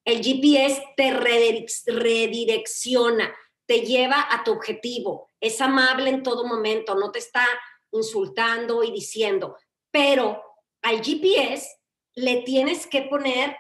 [0.05, 3.35] El GPS te redirecciona,
[3.67, 5.29] te lleva a tu objetivo.
[5.41, 7.45] Es amable en todo momento, no te está
[7.93, 9.57] insultando y diciendo,
[9.91, 10.43] pero
[10.83, 11.69] al GPS
[12.15, 13.57] le tienes que poner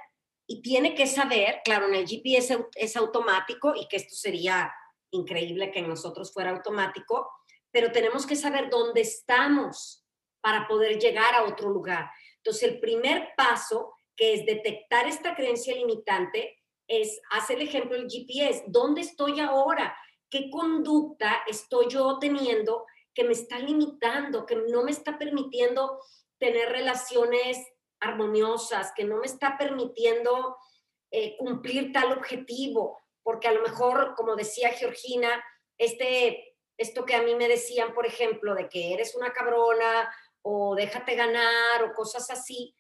[0.53, 4.71] y tiene que saber, claro, en el GPS es automático y que esto sería
[5.11, 7.27] increíble que en nosotros fuera automático,
[7.71, 10.05] pero tenemos que saber dónde estamos
[10.43, 12.11] para poder llegar a otro lugar.
[12.37, 18.11] Entonces, el primer paso, que es detectar esta creencia limitante, es hacer el ejemplo del
[18.11, 18.65] GPS.
[18.67, 19.97] ¿Dónde estoy ahora?
[20.29, 22.85] ¿Qué conducta estoy yo teniendo
[23.15, 25.99] que me está limitando, que no me está permitiendo
[26.37, 27.57] tener relaciones
[28.03, 30.59] armoniosas, que no me está permitiendo
[31.11, 32.99] eh, cumplir tal objetivo?
[33.23, 35.43] Porque a lo mejor, como decía Georgina,
[35.79, 40.75] este, esto que a mí me decían, por ejemplo, de que eres una cabrona o
[40.75, 42.75] déjate ganar o cosas así,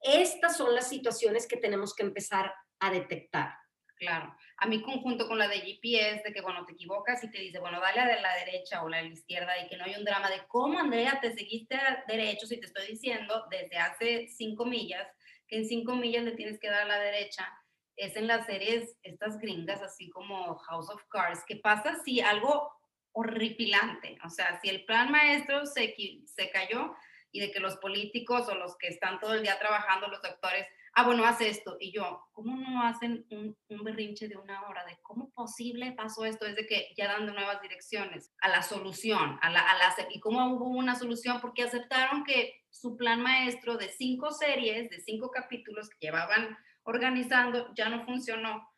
[0.00, 3.57] estas son las situaciones que tenemos que empezar a detectar.
[3.98, 4.34] Claro.
[4.58, 7.58] A mí conjunto con la de GPS, de que cuando te equivocas y te dice,
[7.58, 10.30] bueno, dale a la derecha o la la izquierda y que no hay un drama
[10.30, 15.06] de cómo, Andrea, te seguiste a derecho si te estoy diciendo desde hace cinco millas,
[15.46, 17.48] que en cinco millas le tienes que dar a la derecha.
[17.96, 22.70] Es en las series, estas gringas, así como House of Cards, que pasa si algo
[23.12, 24.18] horripilante.
[24.24, 25.94] O sea, si el plan maestro se,
[26.26, 26.94] se cayó
[27.32, 30.66] y de que los políticos o los que están todo el día trabajando, los doctores,
[30.94, 31.76] ah, bueno, hace esto.
[31.78, 36.24] Y yo, ¿cómo no hacen un, un, berrinche de una hora de cómo posible pasó
[36.24, 36.46] esto?
[36.46, 40.20] Es de que ya dando nuevas direcciones a la solución, a la, a la, y
[40.20, 45.30] cómo hubo una solución, porque aceptaron que su plan maestro de cinco series, de cinco
[45.30, 48.68] capítulos que llevaban organizando, ya no funcionó,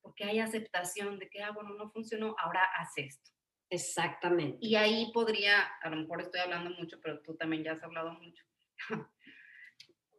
[0.00, 3.30] porque hay aceptación de que, ah, bueno, no funcionó, ahora hace esto.
[3.72, 4.58] Exactamente.
[4.60, 8.12] Y ahí podría, a lo mejor estoy hablando mucho, pero tú también ya has hablado
[8.12, 8.44] mucho.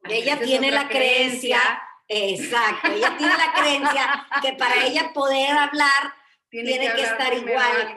[0.10, 1.60] ella tiene la creencia,
[2.08, 6.14] exacto, ella tiene la creencia que para ella poder hablar
[6.50, 7.96] tiene, que, estar igual.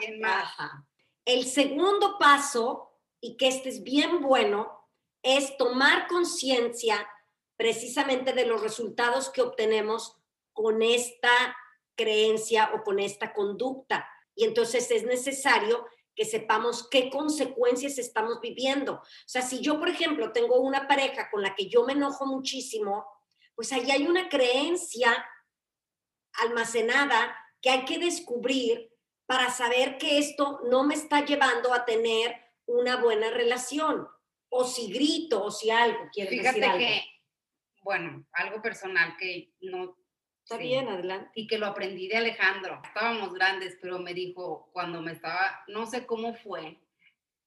[1.24, 2.86] El segundo paso,
[3.20, 4.88] y que este es bien bueno,
[5.22, 7.06] es tomar conciencia
[7.56, 10.16] precisamente de los resultados que obtenemos
[10.52, 11.56] con esta
[11.96, 14.08] creencia o con esta conducta.
[14.34, 15.86] Y entonces es necesario
[16.16, 18.94] que sepamos qué consecuencias estamos viviendo.
[18.94, 22.26] O sea, si yo, por ejemplo, tengo una pareja con la que yo me enojo
[22.26, 23.06] muchísimo,
[23.54, 25.24] pues ahí hay una creencia
[26.32, 28.90] almacenada que hay que descubrir
[29.26, 32.34] para saber que esto no me está llevando a tener
[32.66, 34.08] una buena relación.
[34.48, 37.02] O si grito, o si algo, quiero Fíjate que,
[37.82, 39.98] bueno, algo personal que no
[40.48, 41.28] Está bien, adelante.
[41.34, 42.80] Y que lo aprendí de Alejandro.
[42.84, 46.78] Estábamos grandes, pero me dijo cuando me estaba, no sé cómo fue,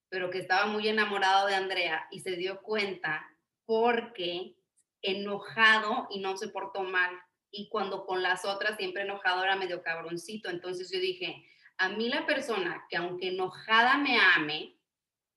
[0.10, 3.26] pero que estaba muy enamorado de Andrea y se dio cuenta
[3.66, 4.54] porque
[5.02, 7.18] enojado y no se portó mal.
[7.52, 10.50] Y cuando con las otras siempre enojado era medio cabroncito.
[10.50, 11.46] Entonces yo dije,
[11.78, 14.76] a mí la persona que aunque enojada me ame,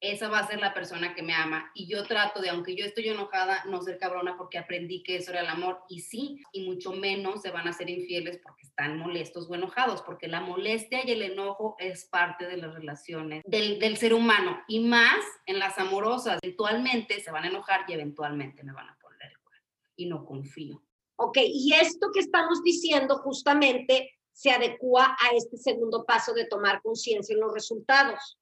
[0.02, 1.70] esa va a ser la persona que me ama.
[1.74, 5.30] Y yo trato de, aunque yo estoy enojada, no ser cabrona porque aprendí que eso
[5.30, 5.78] era el amor.
[5.88, 10.02] Y sí, y mucho menos se van a ser infieles porque están molestos o enojados,
[10.02, 14.60] porque la molestia y el enojo es parte de las relaciones del, del ser humano.
[14.66, 18.98] Y más en las amorosas, eventualmente se van a enojar y eventualmente me van a
[19.00, 19.60] poner igual.
[19.94, 20.82] Y no confío.
[21.14, 26.82] Ok, y esto que estamos diciendo justamente se adecua a este segundo paso de tomar
[26.82, 28.38] conciencia en los resultados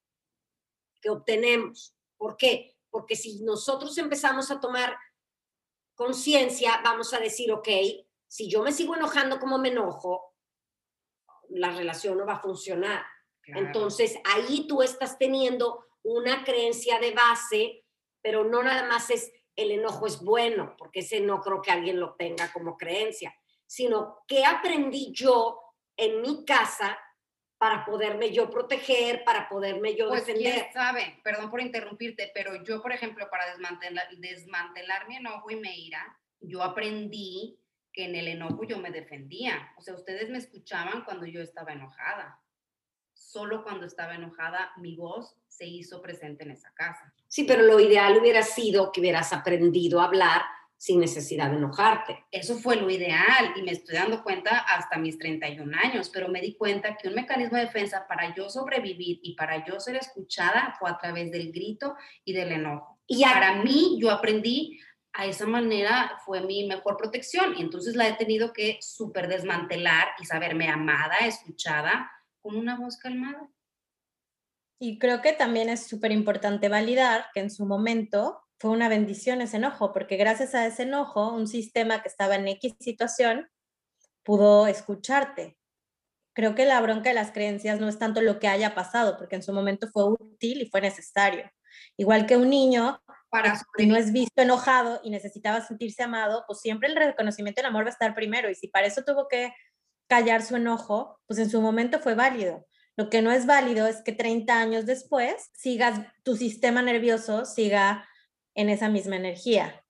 [1.01, 1.95] que obtenemos.
[2.17, 2.77] ¿Por qué?
[2.89, 4.97] Porque si nosotros empezamos a tomar
[5.95, 7.67] conciencia, vamos a decir, ok,
[8.27, 10.35] si yo me sigo enojando como me enojo,
[11.49, 13.03] la relación no va a funcionar.
[13.45, 17.85] Entonces, ahí tú estás teniendo una creencia de base,
[18.21, 21.99] pero no nada más es el enojo es bueno, porque ese no creo que alguien
[21.99, 23.35] lo tenga como creencia,
[23.65, 25.59] sino que aprendí yo
[25.97, 26.97] en mi casa
[27.61, 30.53] para poderme yo proteger, para poderme yo pues, defender.
[30.53, 31.19] ¿quién sabe?
[31.23, 36.17] Perdón por interrumpirte, pero yo, por ejemplo, para desmantelar, desmantelar mi enojo y me ira,
[36.39, 37.59] yo aprendí
[37.93, 39.73] que en el enojo yo me defendía.
[39.77, 42.41] O sea, ustedes me escuchaban cuando yo estaba enojada.
[43.13, 47.13] Solo cuando estaba enojada mi voz se hizo presente en esa casa.
[47.27, 50.41] Sí, pero lo ideal hubiera sido que hubieras aprendido a hablar
[50.81, 52.25] sin necesidad de enojarte.
[52.31, 56.41] Eso fue lo ideal y me estoy dando cuenta hasta mis 31 años, pero me
[56.41, 60.75] di cuenta que un mecanismo de defensa para yo sobrevivir y para yo ser escuchada
[60.79, 62.99] fue a través del grito y del enojo.
[63.05, 64.79] Y para mí yo aprendí
[65.13, 70.07] a esa manera fue mi mejor protección y entonces la he tenido que súper desmantelar
[70.19, 72.09] y saberme amada, escuchada,
[72.41, 73.47] con una voz calmada.
[74.79, 79.41] Y creo que también es súper importante validar que en su momento fue una bendición
[79.41, 83.49] ese enojo, porque gracias a ese enojo, un sistema que estaba en X situación
[84.21, 85.57] pudo escucharte.
[86.33, 89.35] Creo que la bronca de las creencias no es tanto lo que haya pasado, porque
[89.35, 91.49] en su momento fue útil y fue necesario.
[91.97, 93.01] Igual que un niño,
[93.31, 97.69] para si no es visto enojado y necesitaba sentirse amado, pues siempre el reconocimiento del
[97.69, 98.47] amor va a estar primero.
[98.51, 99.51] Y si para eso tuvo que
[100.07, 102.67] callar su enojo, pues en su momento fue válido.
[102.95, 108.07] Lo que no es válido es que 30 años después sigas, tu sistema nervioso siga
[108.55, 109.83] en esa misma energía.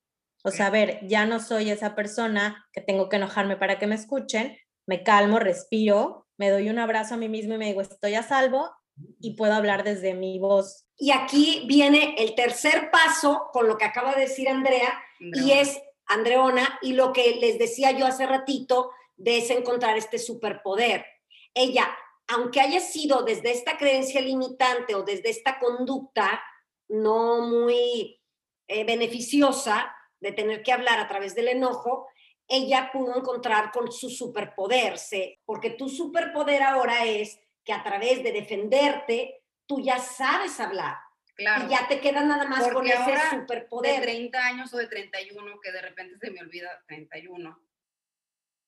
[0.44, 3.88] O sea, a ver, ya no soy esa persona que tengo que enojarme para que
[3.88, 4.58] me escuchen,
[4.88, 8.24] me calmo, respiro, me doy un abrazo a mí mismo y me digo, estoy a
[8.24, 8.72] salvo
[9.20, 10.86] y puedo hablar desde mi voz.
[10.98, 15.80] Y aquí viene el tercer paso con lo que acaba de decir Andrea, y es
[16.08, 21.06] Andreona, y lo que les decía yo hace ratito, de es encontrar este superpoder.
[21.54, 21.88] Ella,
[22.28, 26.42] aunque haya sido desde esta creencia limitante o desde esta conducta
[26.88, 28.21] no muy
[28.72, 32.08] eh, beneficiosa de tener que hablar a través del enojo,
[32.48, 34.96] ella pudo encontrar con su superpoder,
[35.44, 40.96] porque tu superpoder ahora es que a través de defenderte, tú ya sabes hablar.
[41.36, 41.66] Claro.
[41.66, 44.00] Y ya te queda nada más con ese superpoder.
[44.00, 47.60] De 30 años o de 31, que de repente se me olvida 31,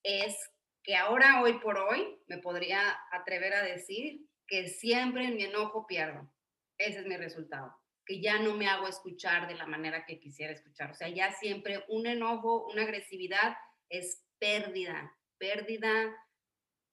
[0.03, 0.51] es
[0.83, 5.87] que ahora, hoy por hoy, me podría atrever a decir que siempre en mi enojo
[5.87, 6.29] pierdo.
[6.77, 10.53] Ese es mi resultado que ya no me hago escuchar de la manera que quisiera
[10.53, 10.91] escuchar.
[10.91, 13.55] O sea, ya siempre un enojo, una agresividad
[13.89, 16.15] es pérdida, pérdida,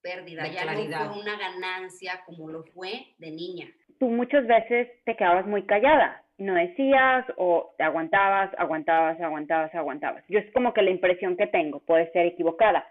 [0.02, 0.46] pérdida.
[0.48, 3.66] ya no fue una ganancia como lo fue de niña.
[3.98, 10.24] Tú muchas veces te quedabas muy callada, no decías o te aguantabas, aguantabas, aguantabas, aguantabas.
[10.28, 12.86] Yo es como que la impresión que tengo, puede ser equivocada.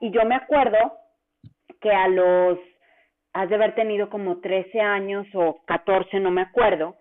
[0.00, 0.98] Y yo me acuerdo
[1.80, 2.58] que a los,
[3.32, 6.96] has de haber tenido como 13 años o 14, no me acuerdo,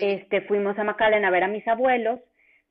[0.00, 2.20] este, fuimos a McAllen a ver a mis abuelos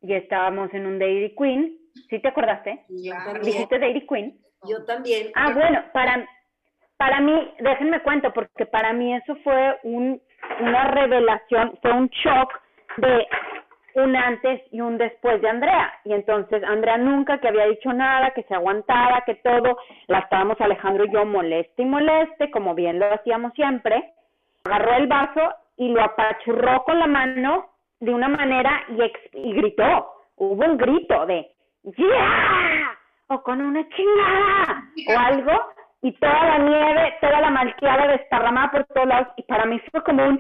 [0.02, 1.78] y estábamos en un Dairy Queen.
[2.10, 2.84] ¿Sí te acordaste?
[2.90, 3.44] Yo también.
[3.44, 4.40] ¿Dijiste Dairy Queen?
[4.68, 5.28] Yo también.
[5.36, 6.28] Ah, bueno, para,
[6.98, 10.22] para mí, déjenme cuento, porque para mí eso fue un,
[10.60, 12.54] una revelación, fue un shock
[12.98, 13.28] de
[13.96, 15.94] un antes y un después de Andrea.
[16.06, 19.78] Y entonces Andrea nunca que había dicho nada, que se aguantaba, que todo,
[20.08, 24.14] la estábamos Alejandro y yo moleste y moleste, como bien lo hacíamos siempre.
[24.66, 27.70] Agarró el vaso y lo apachurró con la mano
[28.02, 28.84] de una manera
[29.34, 30.12] y, gritó.
[30.36, 31.50] Hubo un grito de
[31.84, 32.98] ¡Ya!
[33.28, 35.52] o con una chingada o algo
[36.02, 40.04] y toda la nieve, toda la malteada desparramada por todos lados y para mí fue
[40.04, 40.40] como un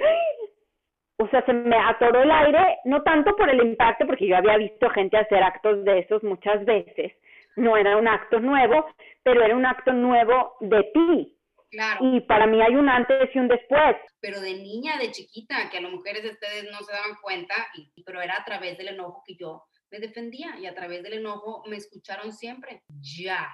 [1.21, 4.55] o sea, se me atoró el aire, no tanto por el impacto, porque yo había
[4.55, 7.11] visto gente hacer actos de esos muchas veces,
[7.57, 8.87] no era un acto nuevo,
[9.23, 11.37] pero era un acto nuevo de ti,
[11.71, 13.95] y para mí hay un antes y un después.
[14.19, 17.55] Pero de niña, de chiquita, que a las mujeres de ustedes no se daban cuenta,
[17.75, 21.13] y, pero era a través del enojo que yo me defendía y a través del
[21.13, 22.83] enojo me escucharon siempre.
[22.99, 23.49] Ya.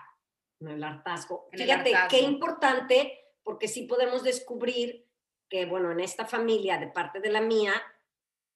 [0.60, 1.50] En el hartazgo.
[1.52, 5.06] Fíjate, qué importante, porque sí podemos descubrir
[5.50, 7.74] que, bueno, en esta familia, de parte de la mía,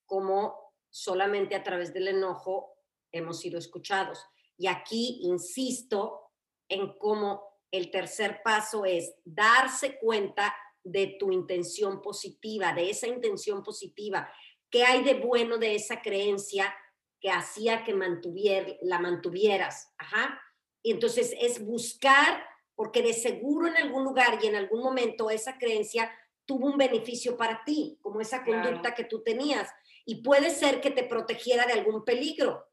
[0.05, 2.73] como solamente a través del enojo
[3.11, 4.25] hemos sido escuchados.
[4.57, 6.31] Y aquí insisto
[6.67, 13.63] en cómo el tercer paso es darse cuenta de tu intención positiva, de esa intención
[13.63, 14.31] positiva.
[14.69, 16.73] ¿Qué hay de bueno de esa creencia
[17.19, 19.93] que hacía que mantuvier, la mantuvieras?
[19.97, 20.41] Ajá.
[20.81, 22.43] Y entonces es buscar,
[22.75, 26.11] porque de seguro en algún lugar y en algún momento esa creencia
[26.45, 29.69] tuvo un beneficio para ti, como esa conducta que tú tenías.
[30.05, 32.65] Y puede ser que te protegiera de algún peligro.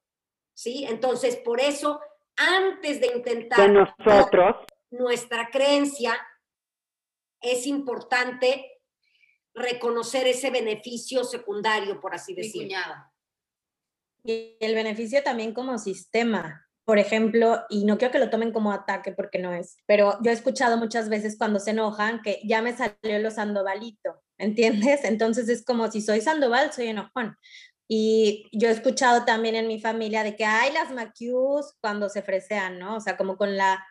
[0.55, 0.86] ¿Sí?
[0.88, 2.01] Entonces, por eso,
[2.36, 3.70] antes de intentar...
[3.70, 4.64] nosotros.
[4.91, 6.16] Nuestra creencia,
[7.41, 8.80] es importante
[9.55, 12.76] reconocer ese beneficio secundario, por así decirlo.
[14.24, 18.72] Y el beneficio también como sistema, por ejemplo, y no quiero que lo tomen como
[18.72, 22.61] ataque porque no es, pero yo he escuchado muchas veces cuando se enojan que ya
[22.61, 25.05] me salió lo sandovalito, ¿entiendes?
[25.05, 27.37] Entonces es como si soy sandoval, soy enojón.
[27.89, 32.20] Y yo he escuchado también en mi familia de que hay las maquius cuando se
[32.20, 32.97] fresean, ¿no?
[32.97, 33.87] O sea, como con la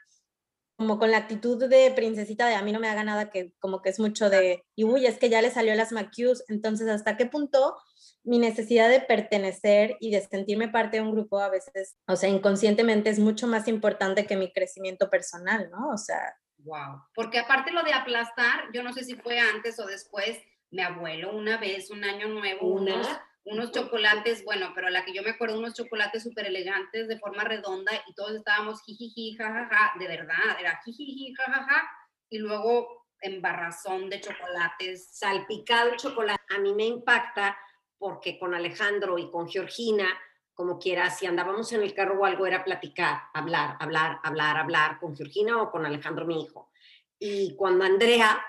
[0.77, 3.81] como con la actitud de princesita de a mí no me haga nada, que como
[3.81, 7.17] que es mucho de, y uy, es que ya le salió las maquius, entonces hasta
[7.17, 7.77] qué punto
[8.23, 12.27] mi necesidad de pertenecer y de sentirme parte de un grupo a veces, o sea,
[12.29, 15.89] inconscientemente es mucho más importante que mi crecimiento personal, ¿no?
[15.89, 16.35] O sea...
[16.57, 20.39] Wow, porque aparte lo de aplastar, yo no sé si fue antes o después,
[20.71, 23.07] mi abuelo una vez, un año nuevo, unos,
[23.45, 27.43] unos chocolates, bueno, pero la que yo me acuerdo, unos chocolates súper elegantes de forma
[27.43, 31.87] redonda y todos estábamos jijiji, jajaja, de verdad, era jijiji, jajaja,
[32.29, 35.09] y luego embarrazón de chocolates.
[35.11, 36.41] Salpicado el chocolate.
[36.55, 37.57] A mí me impacta
[37.97, 40.07] porque con Alejandro y con Georgina,
[40.53, 44.99] como quiera, si andábamos en el carro o algo, era platicar, hablar, hablar, hablar, hablar
[44.99, 46.71] con Georgina o con Alejandro, mi hijo.
[47.19, 48.43] Y cuando Andrea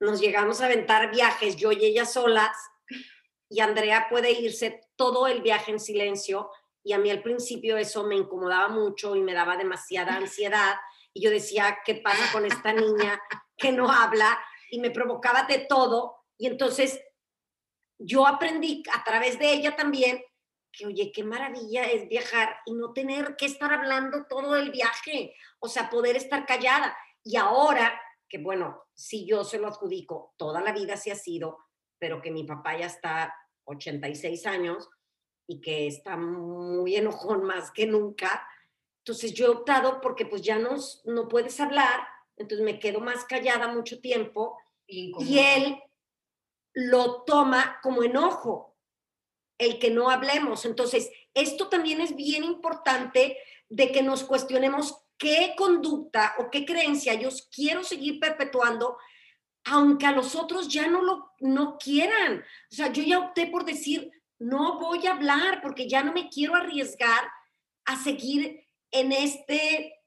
[0.00, 2.56] nos llegamos a aventar viajes, yo y ella solas,
[3.54, 6.50] y Andrea puede irse todo el viaje en silencio,
[6.82, 10.74] y a mí al principio eso me incomodaba mucho y me daba demasiada ansiedad,
[11.12, 13.22] y yo decía, ¿qué pasa con esta niña
[13.56, 14.42] que no habla?
[14.70, 17.00] Y me provocaba de todo, y entonces
[17.96, 20.20] yo aprendí a través de ella también
[20.72, 25.36] que, oye, qué maravilla es viajar y no tener que estar hablando todo el viaje,
[25.60, 26.96] o sea, poder estar callada.
[27.22, 31.58] Y ahora, que bueno, si yo se lo adjudico, toda la vida se ha sido,
[32.00, 33.32] pero que mi papá ya está
[33.64, 34.88] 86 años
[35.46, 38.46] y que está muy enojón más que nunca.
[38.98, 42.06] Entonces yo he optado porque pues ya no, no puedes hablar,
[42.36, 45.78] entonces me quedo más callada mucho tiempo y él
[46.74, 48.76] lo toma como enojo,
[49.58, 50.64] el que no hablemos.
[50.64, 53.38] Entonces, esto también es bien importante
[53.68, 58.98] de que nos cuestionemos qué conducta o qué creencia yo quiero seguir perpetuando,
[59.64, 62.40] aunque a los otros ya no lo no quieran.
[62.70, 66.28] O sea, yo ya opté por decir, no voy a hablar porque ya no me
[66.28, 67.24] quiero arriesgar
[67.84, 70.00] a seguir en este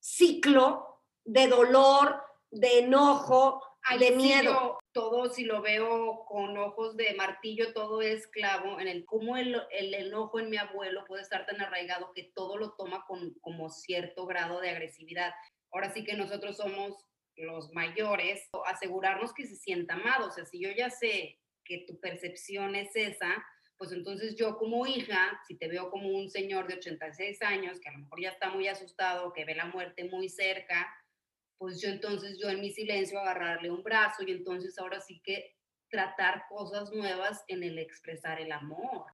[0.00, 3.62] ciclo de dolor, de enojo,
[3.98, 9.04] de miedo todo, si lo veo con ojos de martillo, todo es clavo en el
[9.04, 13.04] cómo el, el, enojo en mi abuelo puede estar tan arraigado que todo lo toma
[13.06, 15.34] con como cierto grado de agresividad.
[15.72, 17.04] Ahora sí que nosotros somos
[17.36, 20.28] los mayores, asegurarnos que se sienta amado.
[20.28, 23.44] O sea, si yo ya sé que tu percepción es esa,
[23.76, 27.88] pues entonces yo como hija, si te veo como un señor de 86 años, que
[27.88, 30.94] a lo mejor ya está muy asustado, que ve la muerte muy cerca,
[31.58, 35.56] pues yo entonces yo en mi silencio agarrarle un brazo y entonces ahora sí que
[35.88, 39.06] tratar cosas nuevas en el expresar el amor.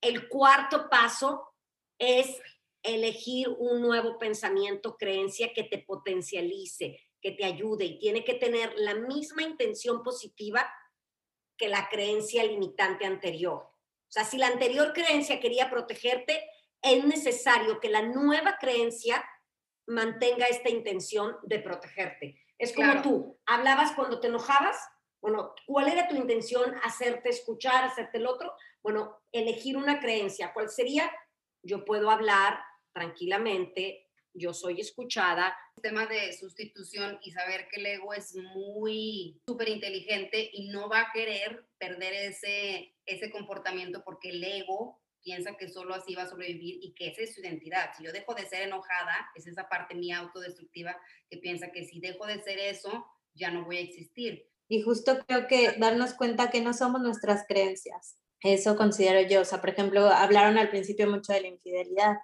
[0.00, 1.54] El cuarto paso
[1.98, 2.40] es
[2.82, 8.74] elegir un nuevo pensamiento, creencia que te potencialice, que te ayude y tiene que tener
[8.76, 10.70] la misma intención positiva
[11.56, 13.62] que la creencia limitante anterior.
[13.62, 16.44] O sea, si la anterior creencia quería protegerte,
[16.82, 19.24] es necesario que la nueva creencia
[19.86, 22.40] mantenga esta intención de protegerte.
[22.58, 24.76] Es como tú, hablabas cuando te enojabas,
[25.20, 26.74] bueno, ¿cuál era tu intención?
[26.82, 28.52] Hacerte escuchar, hacerte el otro.
[28.82, 30.52] Bueno, elegir una creencia.
[30.52, 31.10] ¿Cuál sería?
[31.62, 32.60] Yo puedo hablar
[32.92, 34.01] tranquilamente,
[34.34, 35.54] yo soy escuchada.
[35.76, 40.88] El tema de sustitución y saber que el ego es muy súper inteligente y no
[40.88, 46.22] va a querer perder ese, ese comportamiento porque el ego piensa que solo así va
[46.22, 47.90] a sobrevivir y que esa es su identidad.
[47.96, 50.96] Si yo dejo de ser enojada, es esa parte mía autodestructiva
[51.30, 54.48] que piensa que si dejo de ser eso, ya no voy a existir.
[54.68, 58.18] Y justo creo que darnos cuenta que no somos nuestras creencias.
[58.40, 59.42] Eso considero yo.
[59.42, 62.16] O sea, por ejemplo, hablaron al principio mucho de la infidelidad.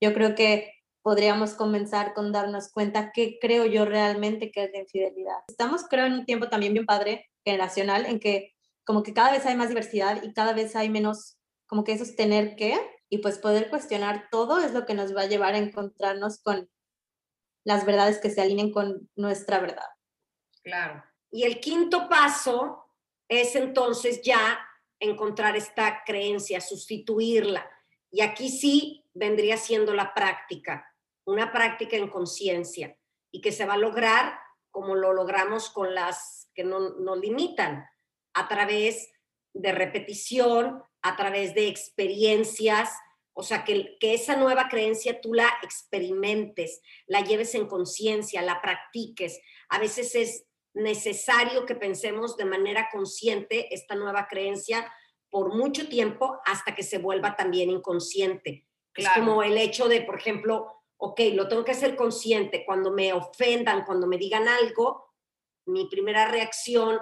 [0.00, 0.73] Yo creo que
[1.04, 5.36] podríamos comenzar con darnos cuenta qué creo yo realmente que es la infidelidad.
[5.46, 9.44] Estamos, creo, en un tiempo también bien padre, generacional, en que como que cada vez
[9.44, 11.36] hay más diversidad y cada vez hay menos
[11.66, 12.80] como que eso es tener que,
[13.10, 16.70] y pues poder cuestionar todo es lo que nos va a llevar a encontrarnos con
[17.64, 19.88] las verdades que se alineen con nuestra verdad.
[20.62, 21.04] Claro.
[21.30, 22.86] Y el quinto paso
[23.28, 24.58] es entonces ya
[24.98, 27.68] encontrar esta creencia, sustituirla.
[28.10, 30.93] Y aquí sí vendría siendo la práctica.
[31.26, 32.96] Una práctica en conciencia
[33.30, 34.38] y que se va a lograr
[34.70, 37.86] como lo logramos con las que no, nos limitan,
[38.34, 39.12] a través
[39.52, 42.90] de repetición, a través de experiencias,
[43.34, 48.60] o sea, que, que esa nueva creencia tú la experimentes, la lleves en conciencia, la
[48.60, 49.40] practiques.
[49.68, 54.92] A veces es necesario que pensemos de manera consciente esta nueva creencia
[55.30, 58.66] por mucho tiempo hasta que se vuelva también inconsciente.
[58.94, 62.64] Es como el hecho de, por ejemplo, ok, lo tengo que hacer consciente.
[62.64, 65.14] Cuando me ofendan, cuando me digan algo,
[65.66, 66.98] mi primera reacción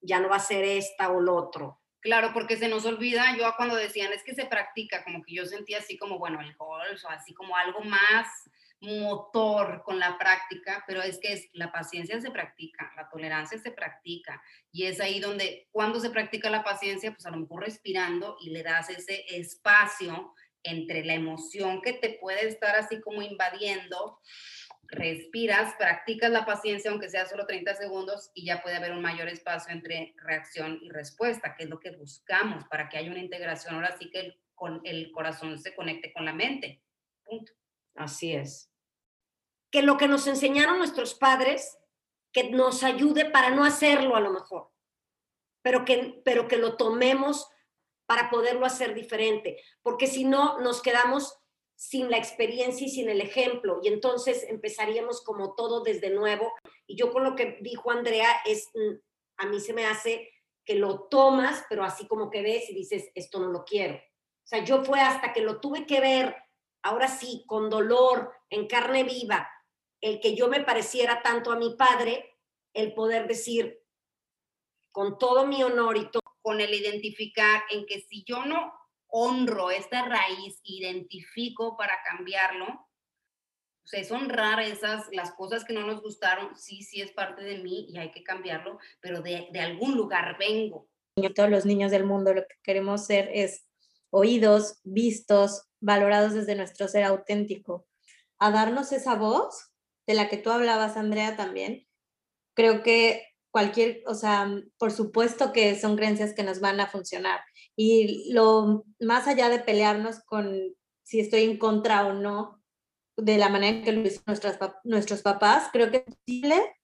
[0.00, 1.80] ya no va a ser esta o lo otro.
[2.00, 5.44] Claro, porque se nos olvida, yo cuando decían es que se practica, como que yo
[5.44, 8.28] sentía así como, bueno, el golf, o así como algo más
[8.80, 13.72] motor con la práctica, pero es que es, la paciencia se practica, la tolerancia se
[13.72, 18.36] practica, y es ahí donde cuando se practica la paciencia, pues a lo mejor respirando
[18.40, 20.34] y le das ese espacio
[20.66, 24.20] entre la emoción que te puede estar así como invadiendo,
[24.88, 29.28] respiras, practicas la paciencia, aunque sea solo 30 segundos, y ya puede haber un mayor
[29.28, 33.74] espacio entre reacción y respuesta, que es lo que buscamos para que haya una integración.
[33.74, 36.82] Ahora sí que el, con, el corazón se conecte con la mente.
[37.94, 38.70] Así es.
[39.70, 41.78] Que lo que nos enseñaron nuestros padres,
[42.32, 44.70] que nos ayude para no hacerlo a lo mejor,
[45.62, 47.48] pero que, pero que lo tomemos
[48.06, 51.38] para poderlo hacer diferente, porque si no nos quedamos
[51.76, 56.52] sin la experiencia y sin el ejemplo, y entonces empezaríamos como todo desde nuevo.
[56.86, 58.94] Y yo con lo que dijo Andrea es, mm,
[59.38, 60.30] a mí se me hace
[60.64, 63.94] que lo tomas, pero así como que ves y dices, esto no lo quiero.
[63.94, 66.34] O sea, yo fue hasta que lo tuve que ver,
[66.82, 69.48] ahora sí, con dolor, en carne viva,
[70.00, 72.38] el que yo me pareciera tanto a mi padre,
[72.72, 73.82] el poder decir,
[74.92, 78.72] con todo mi honor y todo, con el identificar en que si yo no
[79.08, 85.84] honro esta raíz, identifico para cambiarlo, o sea, es honrar esas, las cosas que no
[85.84, 89.58] nos gustaron, sí, sí es parte de mí y hay que cambiarlo, pero de, de
[89.58, 90.88] algún lugar vengo.
[91.34, 93.66] Todos los niños del mundo lo que queremos ser es
[94.10, 97.88] oídos, vistos, valorados desde nuestro ser auténtico.
[98.38, 99.72] A darnos esa voz
[100.06, 101.88] de la que tú hablabas, Andrea, también,
[102.54, 107.40] creo que cualquier, o sea, por supuesto que son creencias que nos van a funcionar.
[107.74, 112.62] Y lo más allá de pelearnos con si estoy en contra o no
[113.16, 116.76] de la manera en que lo hicieron nuestras, nuestros papás, creo que es posible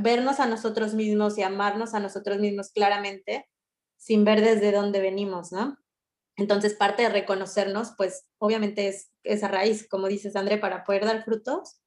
[0.00, 3.50] vernos a nosotros mismos y amarnos a nosotros mismos claramente
[3.96, 5.76] sin ver desde dónde venimos, ¿no?
[6.36, 11.24] Entonces, parte de reconocernos, pues obviamente es esa raíz, como dices, André, para poder dar
[11.24, 11.82] frutos.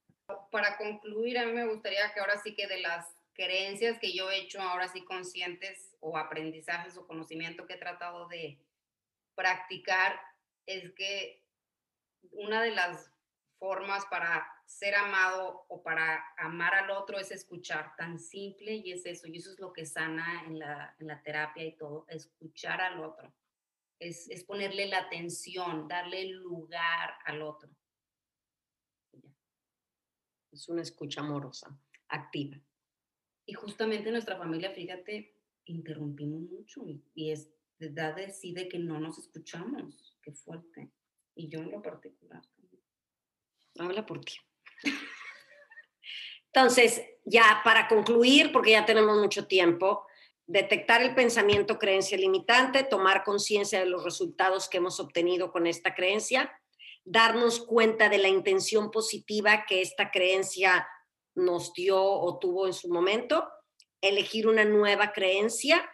[0.50, 4.30] Para concluir, a mí me gustaría que ahora sí que de las creencias que yo
[4.30, 8.58] he hecho ahora sí conscientes o aprendizajes o conocimiento que he tratado de
[9.34, 10.18] practicar
[10.66, 11.44] es que
[12.32, 13.10] una de las
[13.58, 19.06] formas para ser amado o para amar al otro es escuchar, tan simple y es
[19.06, 22.80] eso, y eso es lo que sana en la, en la terapia y todo, escuchar
[22.80, 23.32] al otro,
[23.98, 27.70] es, es ponerle la atención, darle lugar al otro.
[30.50, 31.78] Es una escucha amorosa,
[32.08, 32.58] activa.
[33.46, 35.32] Y justamente nuestra familia, fíjate,
[35.66, 36.84] interrumpimos mucho
[37.14, 40.18] y, es verdad decide que no nos escuchamos.
[40.20, 40.90] Qué fuerte.
[41.34, 42.42] Y yo en lo particular.
[43.78, 44.34] Habla por ti.
[46.52, 50.06] Entonces, ya para concluir, porque ya tenemos mucho tiempo,
[50.46, 55.94] detectar el pensamiento creencia limitante, tomar conciencia de los resultados que hemos obtenido con esta
[55.94, 56.50] creencia,
[57.04, 60.88] darnos cuenta de la intención positiva que esta creencia
[61.36, 63.48] nos dio o tuvo en su momento,
[64.00, 65.88] elegir una nueva creencia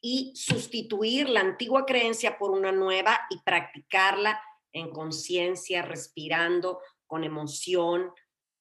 [0.00, 4.42] y sustituir la antigua creencia por una nueva y practicarla
[4.72, 8.10] en conciencia, respirando, con emoción,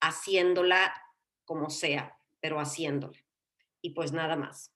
[0.01, 0.93] haciéndola
[1.45, 3.18] como sea, pero haciéndola.
[3.82, 4.74] Y pues nada más.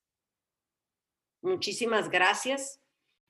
[1.41, 2.81] Muchísimas gracias.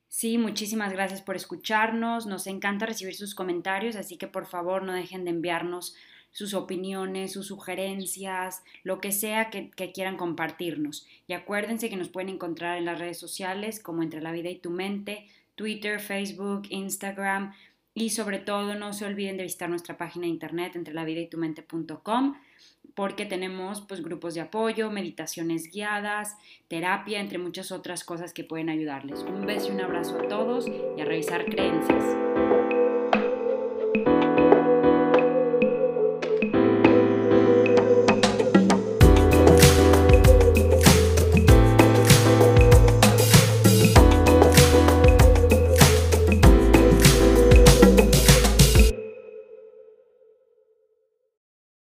[0.08, 2.26] Sí, muchísimas gracias por escucharnos.
[2.26, 5.96] Nos encanta recibir sus comentarios, así que por favor no dejen de enviarnos
[6.36, 11.08] sus opiniones, sus sugerencias, lo que sea que, quieran compartirnos.
[11.30, 14.58] Y acuérdense que nos pueden encontrar en las redes sociales como Entre la Vida y
[14.60, 17.54] tu Mente, Twitter, Facebook, Instagram
[17.94, 21.22] y sobre todo no se olviden de visitar nuestra página de internet entre la vida
[21.22, 22.36] y tu mente.com
[22.96, 26.36] porque tenemos pues grupos de apoyo, meditaciones guiadas,
[26.68, 29.24] terapia, entre muchas otras cosas que pueden ayudarles.
[29.24, 32.04] Un beso y un abrazo a todos y a revisar creencias.